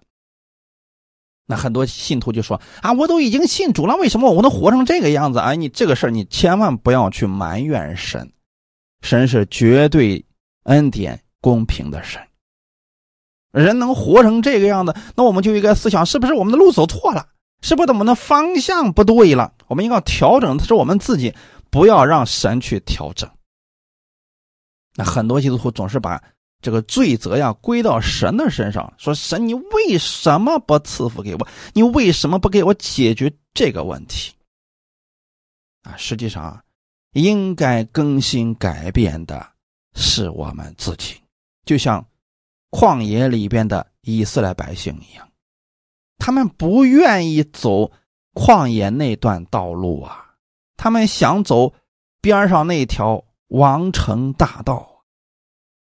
[1.47, 8.33] 那很多信徒就说：“啊，我都已经信主了，为什么我能活成这个样子？”哎，你这个事儿，你千万不要去埋怨神，
[9.03, 10.25] 神是绝对
[10.62, 12.23] 恩典公平的神。
[13.53, 17.29] 人能活成这个样子，那我们就应该思想：是不是我们的路走错了？
[17.65, 19.55] 是不是我们的方向不对了？
[19.67, 21.35] 我们应该调整，是我们自己，
[21.71, 23.29] 不要让神去调整。
[24.95, 26.23] 那很多基督徒总是把。
[26.62, 28.91] 这个罪责呀，归到神的身上。
[28.97, 31.47] 说神，你为什么不赐福给我？
[31.75, 34.33] 你为什么不给我解决这个问题？
[35.83, 36.65] 啊，实际上，
[37.12, 39.47] 应该更新改变的
[39.95, 41.17] 是我们自己。
[41.67, 42.03] 就像
[42.71, 45.29] 旷野里边的以色列百姓一样，
[46.25, 47.93] 他们不愿意走
[48.33, 50.25] 旷野那段道路啊，
[50.75, 51.70] 他们想走
[52.22, 55.05] 边上那条王城大道。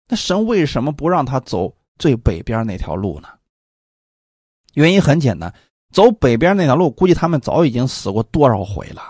[0.08, 3.28] 那神为什么不让他走最北边那条路呢？
[4.76, 5.52] 原因很简单，
[5.92, 9.02] 走北边那条路，估计他们早已经死过多少回了。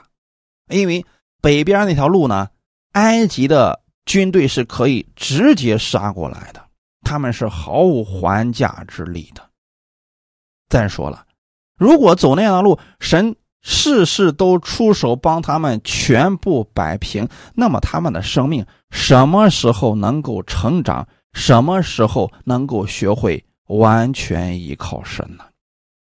[0.70, 1.06] 因为
[1.42, 2.48] 北边那条路呢，
[2.94, 6.66] 埃及的军队是可以直接杀过来的，
[7.02, 9.49] 他们是毫无还价之力的。
[10.70, 11.26] 再说了，
[11.76, 13.36] 如果走那样的路，神。
[13.62, 21.06] 事事都出手帮他们全部摆平，那么他们的生命什么时候能够成长？
[21.34, 25.44] 什么时候能够学会完全依靠神呢？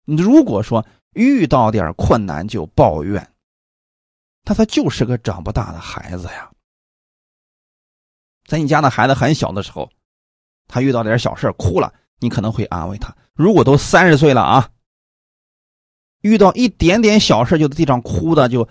[0.05, 3.25] 如果说遇到点困难就抱怨，
[4.43, 6.51] 那他就是个长不大的孩子呀。
[8.45, 9.89] 在你家的孩子很小的时候，
[10.67, 13.15] 他遇到点小事哭了，你可能会安慰他。
[13.37, 14.69] 如果都三十岁了啊。
[16.21, 18.67] 遇到一点点小事就在地上哭的，就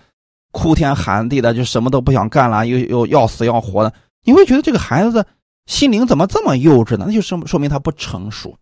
[0.52, 3.92] 哭天喊地的，就什么都不想干了，又又要死要活的。
[4.24, 5.24] 你会觉得这个孩子
[5.66, 7.04] 心灵怎么这么幼稚呢？
[7.06, 8.58] 那就说说明他不成熟。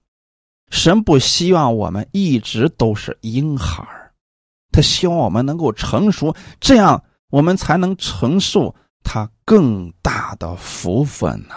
[0.70, 3.86] 神不希望我们一直都是婴孩
[4.70, 11.54] 他希望我们能够成熟，这样我们才能承受他更大的福分呢。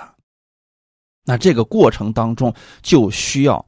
[1.25, 3.65] 那这个过程当中就需要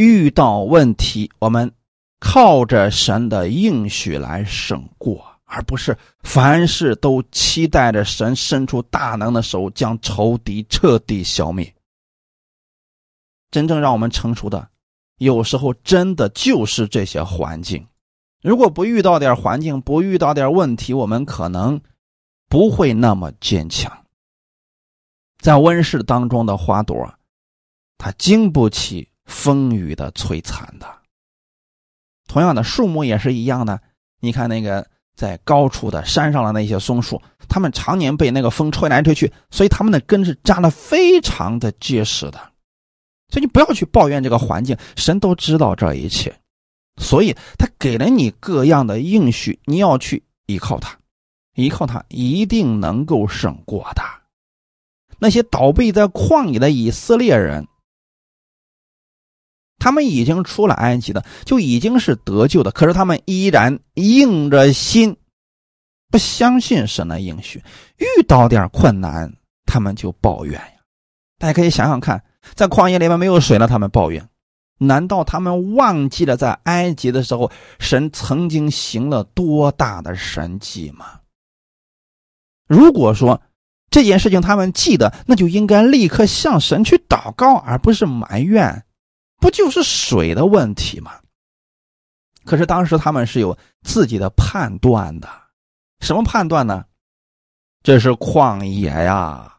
[0.00, 1.70] 遇到问题，我们
[2.20, 11.70] 靠着神的应许来胜过，而不是凡事都期待着神伸出大能的手，将仇敌彻底消灭。
[13.50, 14.70] 真正让我们成熟的，
[15.18, 17.86] 有时候真的就是这些环境。
[18.40, 21.78] 如果不遇到点环境，不遇到点问题，我们可能
[22.48, 24.06] 不会那么坚强。
[25.40, 27.14] 在温室当中的花朵，
[27.98, 30.86] 它经不起风雨的摧残的。
[32.26, 33.80] 同样的，树木也是一样的。
[34.20, 42.38] 你看那个在高处的山上的那些松树，它们常年被那个风吹来吹去，所以它们的根是扎的非常的结实的。
[43.28, 46.34] 所以你不要去抱怨这个环境，神都知道这一切，
[47.00, 50.98] 所以他给了你各样的应许，你要去依靠他，
[51.54, 54.02] 依靠他一定能够胜过的。
[55.20, 57.66] 那些倒闭在旷野的以色列人，
[59.80, 65.16] 他们已经出了埃及的，就已经是得救的，可是他们依然硬着心，
[66.08, 67.60] 不相信神的应许，
[67.96, 69.32] 遇到点困难，
[69.66, 70.72] 他们就抱怨呀。
[71.38, 72.22] 大家可以想想看。
[72.54, 74.26] 在旷野里面没有水了，他们抱怨。
[74.78, 81.20] 难道他们忘记了在埃及的时候，神曾经行了多大的神迹吗？
[82.66, 83.42] 如果说
[83.90, 88.82] 这件事情他们记得，那就应该立刻向神去祷告，而不是埋怨。
[89.40, 91.12] 不就是水的问题吗？
[92.44, 95.28] 可是当时他们是有自己的判断的，
[96.00, 96.84] 什么判断呢？
[97.82, 99.58] 这是旷野呀。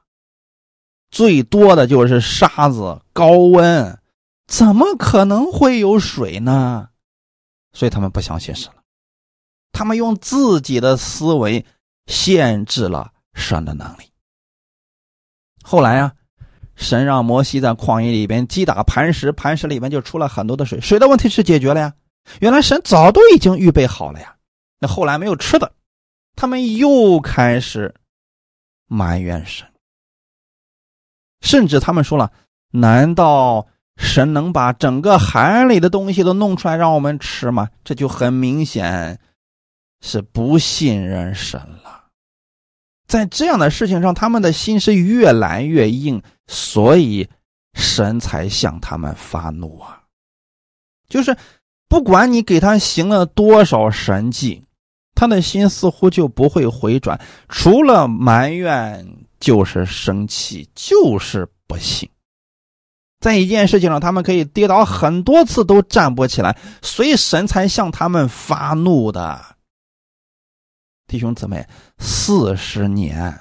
[1.10, 4.00] 最多的就是沙子，高温，
[4.48, 6.90] 怎么可能会有水呢？
[7.74, 8.82] 所以他们不相信神了，
[9.72, 11.66] 他们用自己的思维
[12.08, 14.12] 限制了神的能力。
[15.64, 16.16] 后来啊，
[16.82, 21.94] 神让摩西在旷野里边击打磐石，磐石里面就出了很多的水，水的问题是解决了呀。
[22.40, 24.36] 原来神早都已经预备好了呀。
[24.80, 25.72] 那后来没有吃的，
[26.36, 27.94] 他们又开始
[28.88, 29.68] 埋怨神。
[31.42, 32.32] 甚至他们说了
[32.74, 33.68] ：“难道
[33.98, 39.20] 神能把整个海里的东西都弄出来让我们吃吗？”这就很明显
[40.02, 42.01] 是不信任神了。
[43.12, 47.28] 在这样的事情上，他们的心是越来越硬，所以
[47.74, 50.01] 神才向他们发怒啊！
[51.09, 51.36] 就是
[51.89, 54.64] 不管你给他行了多少神迹，
[55.14, 59.05] 他的心似乎就不会回转，除了埋怨。
[59.41, 62.07] 就是生气，就是不信。
[63.20, 69.43] 在一件事情上，他们可以跌倒很多次都站不起来，所以神才向他们发怒的。
[71.12, 73.38] 弟兄姊妹，四十年，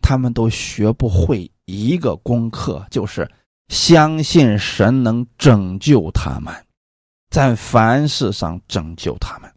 [0.00, 3.30] 他们都学不会一个功课，就是
[3.68, 6.52] 相信神能拯救他们，
[7.30, 9.48] 在凡事上拯救他们。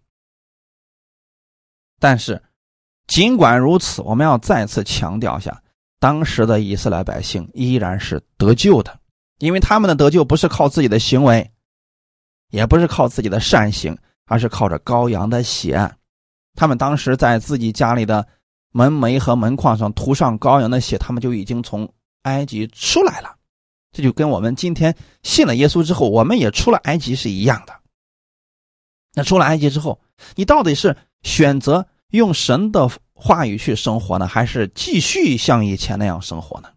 [2.00, 2.40] 但是，
[3.08, 5.60] 尽管如此，我们要再次强调一下。
[6.00, 9.00] 当时的以色列百姓依然是得救的，
[9.40, 11.52] 因为他们的得救不是靠自己的行为，
[12.52, 15.96] 也不是靠自己的善行，而是靠着羔羊的血。
[16.56, 18.26] 他们当时在自己家里的
[18.72, 21.88] 门楣和门框上涂上羔羊的血，他们就已经从
[22.24, 23.36] 埃及出来了。
[23.92, 27.74] 这就跟我们今天信了耶稣之后，我们也出了埃及是一样的。
[29.14, 30.00] 那出了埃及之后，
[30.36, 32.90] 你到底是选择用神的？
[33.18, 36.68] 话语去生活呢，还是继续像以前那样生活呢？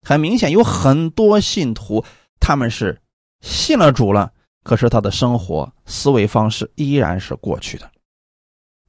[0.00, 2.02] 很明显，有很多信徒
[2.40, 2.98] 他们是
[3.42, 7.90] 信了主了，可是他的生活思维方式依然是过去的。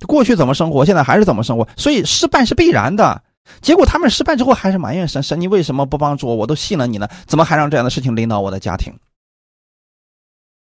[0.08, 3.24] 过去怎么生活，现在还是怎么生活，所以失败是必然的。
[3.62, 6.36] 结果他们失败之后还是埋怨神：神，你为什么不帮助我？
[6.36, 8.94] 我都信了你呢，怎么还让这样的事情领导我的家庭？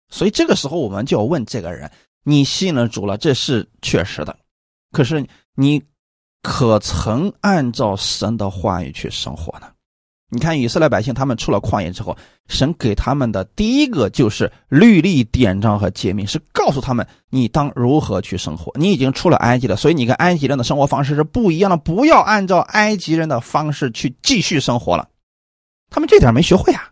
[0.08, 1.90] 所以这个时候我们就要问这个人：
[2.24, 4.36] 你信了主了，这是确实的，
[4.92, 5.82] 可是你。
[6.40, 9.66] 可曾按照神的话语去生活呢？
[10.30, 12.16] 你看以色列百姓，他们出了旷野之后，
[12.48, 18.70] 神给他们的第一个就是律例典章和诫命，是告诉他们你当如何去生活。
[18.78, 25.08] 你已经出了埃及了，所以你跟埃及人的生活方式是不一样的，不要按照埃及人的方式去继续生活了。
[25.90, 26.90] 他们这点没学会啊，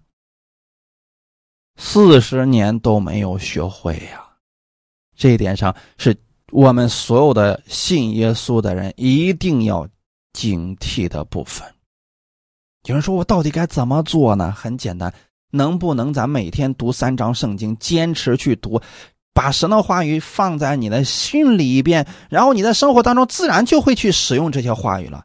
[1.77, 4.25] 四十年都没有学会呀，
[5.17, 6.17] 这一点上是。
[6.53, 9.87] 我们所有的信耶稣的人一定要
[10.33, 11.67] 警惕的部分。
[12.87, 15.13] 有人说：“我到底该怎么做呢？”很简单，
[15.51, 18.81] 能不能咱每天读三章圣经，坚持去读，
[19.35, 25.25] 把神的话语放在你的心里边，然后你在生活当中自然就会去使用这些话语了。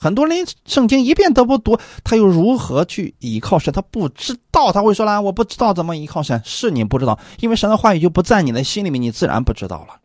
[0.00, 3.72] 很多人圣经一遍都不读，他又如何去依靠神？
[3.72, 10.00] 他不知道，他会说啦：“我不知道怎么依靠神。”是你不知道，因为神的话语就不在你的心里面，你自然不知道了。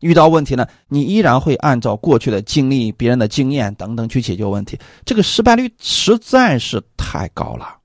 [0.00, 7.78] 遇到问题呢，你依然会按照过去的经历、别人的经验等等去解决问题，这个失败率实在是太高了，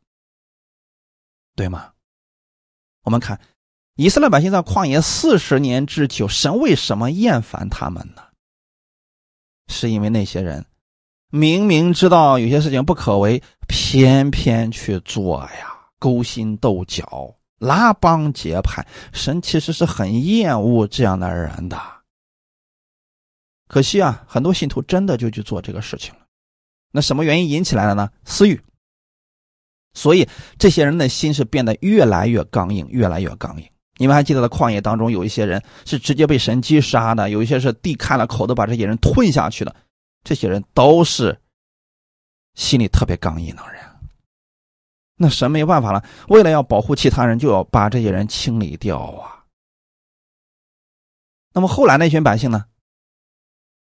[1.55, 1.91] 对吗？
[3.03, 3.39] 我们看
[3.95, 8.21] 以色列百姓在旷野四十年之久，神为什么厌烦他们呢？
[9.67, 10.65] 是因为那些人。
[11.33, 18.85] 明明知道有些事情不可为，偏偏去做呀，勾心斗角、拉帮结派。
[19.13, 21.81] 神其实是很厌恶这样的人的。
[23.71, 26.19] 可惜啊，很多信徒真的就去做这个事情了。
[26.91, 28.11] 那什么原因引起来的呢？
[28.25, 28.61] 私欲。
[29.93, 30.27] 所以
[30.59, 33.65] 这些人的心是变得越来越刚硬，越来越刚硬。
[33.95, 39.73] 你们还记得，在旷野当中，有一些人是直接被神击杀的，有一些是地开了口都把这些人吞下去的。
[40.25, 41.39] 这些人都是
[42.55, 43.81] 心里特别刚硬的人，
[45.15, 49.45] 那神没办法了，为了要保护其他人，就要把这些人清理掉啊。
[51.53, 52.65] 那么后来那群百姓呢？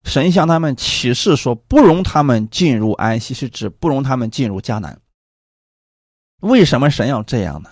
[0.04, 5.00] 神向他们启示说，不容他们进入安息，是指不容他们进入迦南。
[6.40, 7.70] 为什么神要这样呢？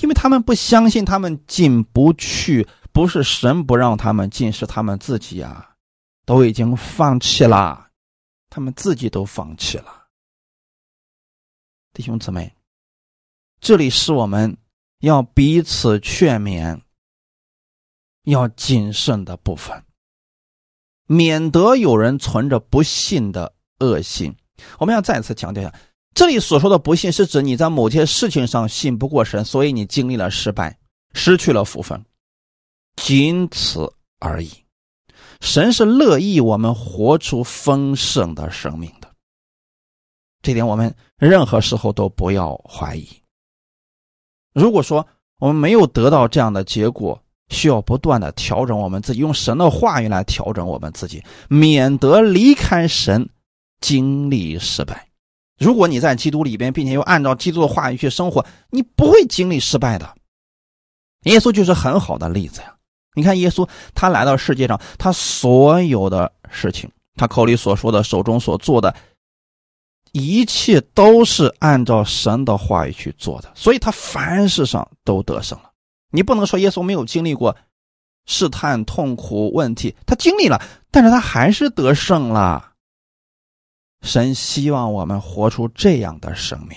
[0.00, 5.66] 因为他们不相信他们进不去，不是神不让他们进，是他们自己啊。
[6.26, 7.90] 都已经放弃了，
[8.48, 10.06] 他们自己都放弃了。
[11.92, 12.54] 弟兄姊妹，
[13.60, 14.56] 这里是我们
[15.00, 16.80] 要彼此劝勉、
[18.24, 19.82] 要谨慎的部分，
[21.10, 24.32] 免得有人存着不信的恶心。
[24.78, 25.74] 我们要再次强调一下，
[26.14, 30.78] 这里所说的不信，是指你在某些事情上信不过神，所以你经历了失败，
[31.12, 32.04] 失去了福分，
[32.94, 34.50] 仅此而已。
[35.40, 39.12] 神是乐意我们活出丰盛的生命的，
[40.42, 43.08] 这点我们任何时候都不要怀疑。
[44.52, 45.08] 如果说
[45.40, 47.20] 我们没有得到这样的结果，
[47.50, 53.28] 需要不断的调整我们自己，用神的话语来调整我们自己，免得离开神，
[53.80, 55.06] 经历失败。
[55.58, 60.14] 如果你在基督里边，并且又按照基督的话语去生活，你不会经历失败的。
[61.24, 62.74] 耶稣就是很好的例子呀。
[63.14, 68.94] 你看，耶稣他来到世界上，他所有的事情，他口里所说的，手中所做的，
[70.12, 75.69] 一切都是按照神的话语去做的，所以他凡事上都得胜了。
[76.10, 77.56] 你不能说耶稣没有经历过
[78.26, 82.72] 试探、痛苦、问题，他经历了，但是他还是得胜了。
[84.02, 86.76] 神希望我们活出这样的生命。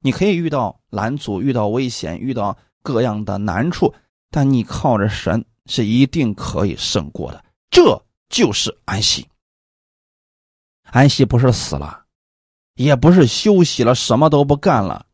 [0.00, 3.94] 你可以遇到拦阻、遇到危险、遇到各样的难处，
[4.30, 5.44] 但你靠着神。
[5.66, 9.26] 是一定可以胜过的，这就是安息。
[10.82, 12.04] 安息不是死了，
[12.74, 15.06] 也不是休息了，什么都不干了。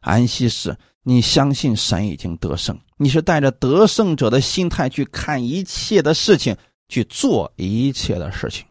[0.00, 0.78] 安息是
[1.08, 6.56] 你相信神已经得胜，你是带着得胜者的心态去看一切的事情，
[6.88, 8.66] 去做一切的事情，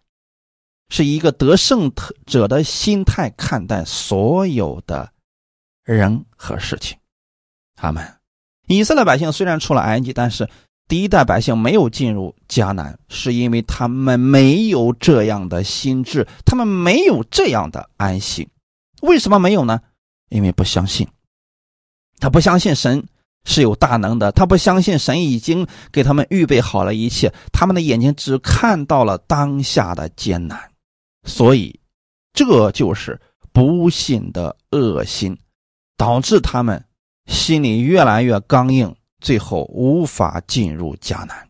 [0.90, 1.90] 是一个得胜
[2.26, 5.10] 者的心态看待所有的
[5.86, 6.98] 人和事情。
[7.78, 8.06] 他们
[8.68, 10.48] 以色列百姓虽然出了埃及，但是。
[10.88, 18.48] 第一代百姓没有进入迦南，是因为他们没有这样的心智，他们没有这样的安心。
[19.02, 19.82] 为什么没有呢？
[20.30, 21.08] 因为不相信，
[22.20, 23.04] 他不相信神
[23.46, 30.60] 是有大能的，他不相信神已经给他们预备好了一切，他们的眼睛只看到了当下的艰难，
[31.26, 31.80] 所以
[32.34, 33.20] 这就是
[33.52, 35.38] 不信的恶心，
[35.98, 36.84] 导致他们
[37.28, 38.96] 心里越来越刚硬。
[39.22, 41.50] 最后无法进入迦南。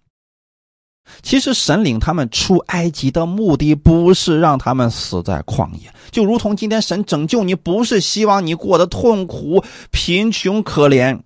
[1.22, 11.22] 其实神领他们出埃及的目的不是让他们死在旷野，就如同今天神拯救你，不是希望你过得痛苦、贫穷、可怜，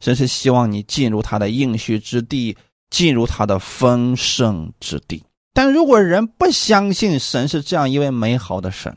[0.00, 2.56] 神是希望你进入他的应许之地，
[2.90, 5.22] 进入他的丰盛之地。
[5.52, 8.96] 但如果人不相信神是这样一位美好的神，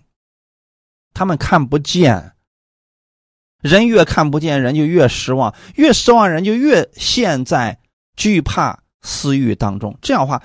[1.13, 2.33] 他们看不见。
[3.61, 7.79] 人越看不见，人就越失望；越失望，人就越陷在
[8.15, 9.97] 惧怕、私欲当中。
[10.01, 10.41] 这样的话，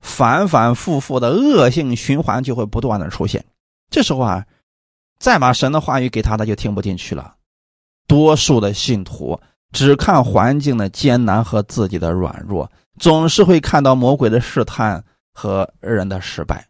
[0.00, 3.44] 反反复复的恶性循环就会不断的出现。
[3.90, 4.44] 这时候啊，
[5.18, 7.34] 再把神的话语给他，他就听不进去了。
[8.06, 9.40] 多数的信徒
[9.72, 16.66] 只看环境的艰难和自己的软弱，总是会看到魔鬼的试探和人的失败，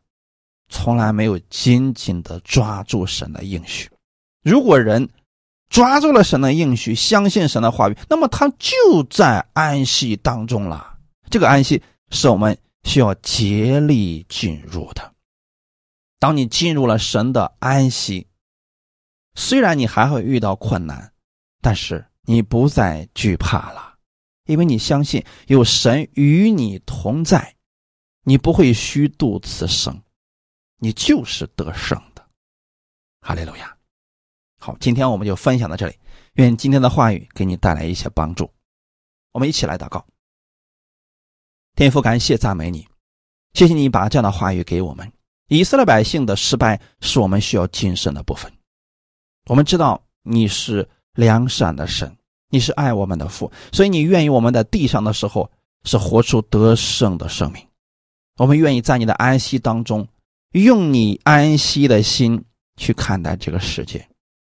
[0.69, 3.91] 从来没有紧紧的抓住神的应许。
[4.43, 5.09] 如果人，
[5.69, 10.94] 抓住了神的应许，相信神的话语，那么他就在安息当中了。
[11.35, 15.17] 这个安息是我们需要竭力进入的。
[16.21, 18.29] 当你进入了神的安息，
[19.35, 21.13] 虽然你还会遇到困难，
[21.61, 23.99] 但是你不再惧怕了，
[24.45, 27.57] 因为你相信有神与你同在，
[28.23, 30.01] 你不会虚度此生，
[30.77, 32.25] 你就是得胜的。
[33.23, 33.77] 哈利路亚！
[34.61, 35.99] 好，今天我们就分享到这里，
[36.35, 38.49] 愿今天的话语给你带来一些帮助。
[39.33, 40.07] 我们一起来祷告。
[41.77, 42.87] 天父，感谢赞美你，
[43.55, 45.11] 谢谢你把这样的话语给我们。
[45.49, 48.51] 以色列百姓的失败是我们需要谨慎的部分。
[49.47, 52.17] 我们知道你是良善的神，
[52.49, 55.51] 你是爱我们的父，所以你愿意我们在地上的时候
[55.83, 57.61] 是活出得胜的生命。
[58.37, 60.07] 我们愿意在你的安息当中，
[60.53, 62.41] 用你安息的心
[62.77, 64.07] 去看待这个世界。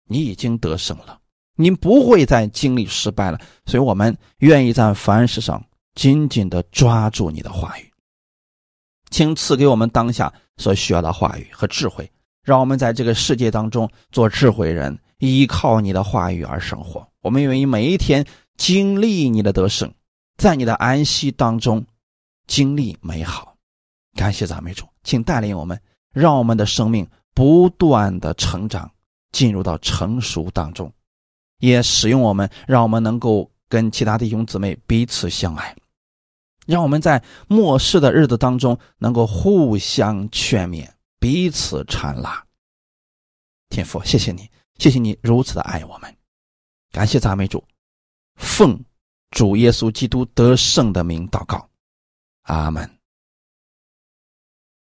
[0.07, 1.19] 你已经得胜了，
[1.57, 5.65] 你不会再经历失败了，所以我们愿意在凡事上。
[5.95, 7.93] 紧紧的抓住你的话语，
[9.11, 12.11] 请赐给我们当下所需要的话语和智慧，
[12.43, 17.07] 让我们在这个世界当中做智慧人，依靠你的话语而生活。
[17.23, 18.27] 我们愿意每一天
[18.57, 19.93] 经历你的得胜，
[20.37, 21.85] 在你的安息当中
[22.47, 23.57] 经历美好。
[24.15, 25.81] 感谢赞美主，请带领我们，
[26.13, 28.91] 让我们的生命不断的成长，
[29.33, 30.93] 进入到成熟当中，
[31.59, 35.75] 也使用我们，让我们能够跟其他弟兄姊妹彼此相爱。
[36.67, 40.89] 让我们在末世的日子当中，能够互相劝勉，
[41.19, 42.45] 彼此缠拉。
[43.69, 44.49] 天父，谢谢你，
[44.79, 46.17] 谢谢你如此的爱我们，
[46.93, 47.63] 感谢赞美主，
[48.37, 48.85] 奉
[49.31, 51.69] 主耶稣基督得胜的名祷告，
[52.43, 52.89] 阿门。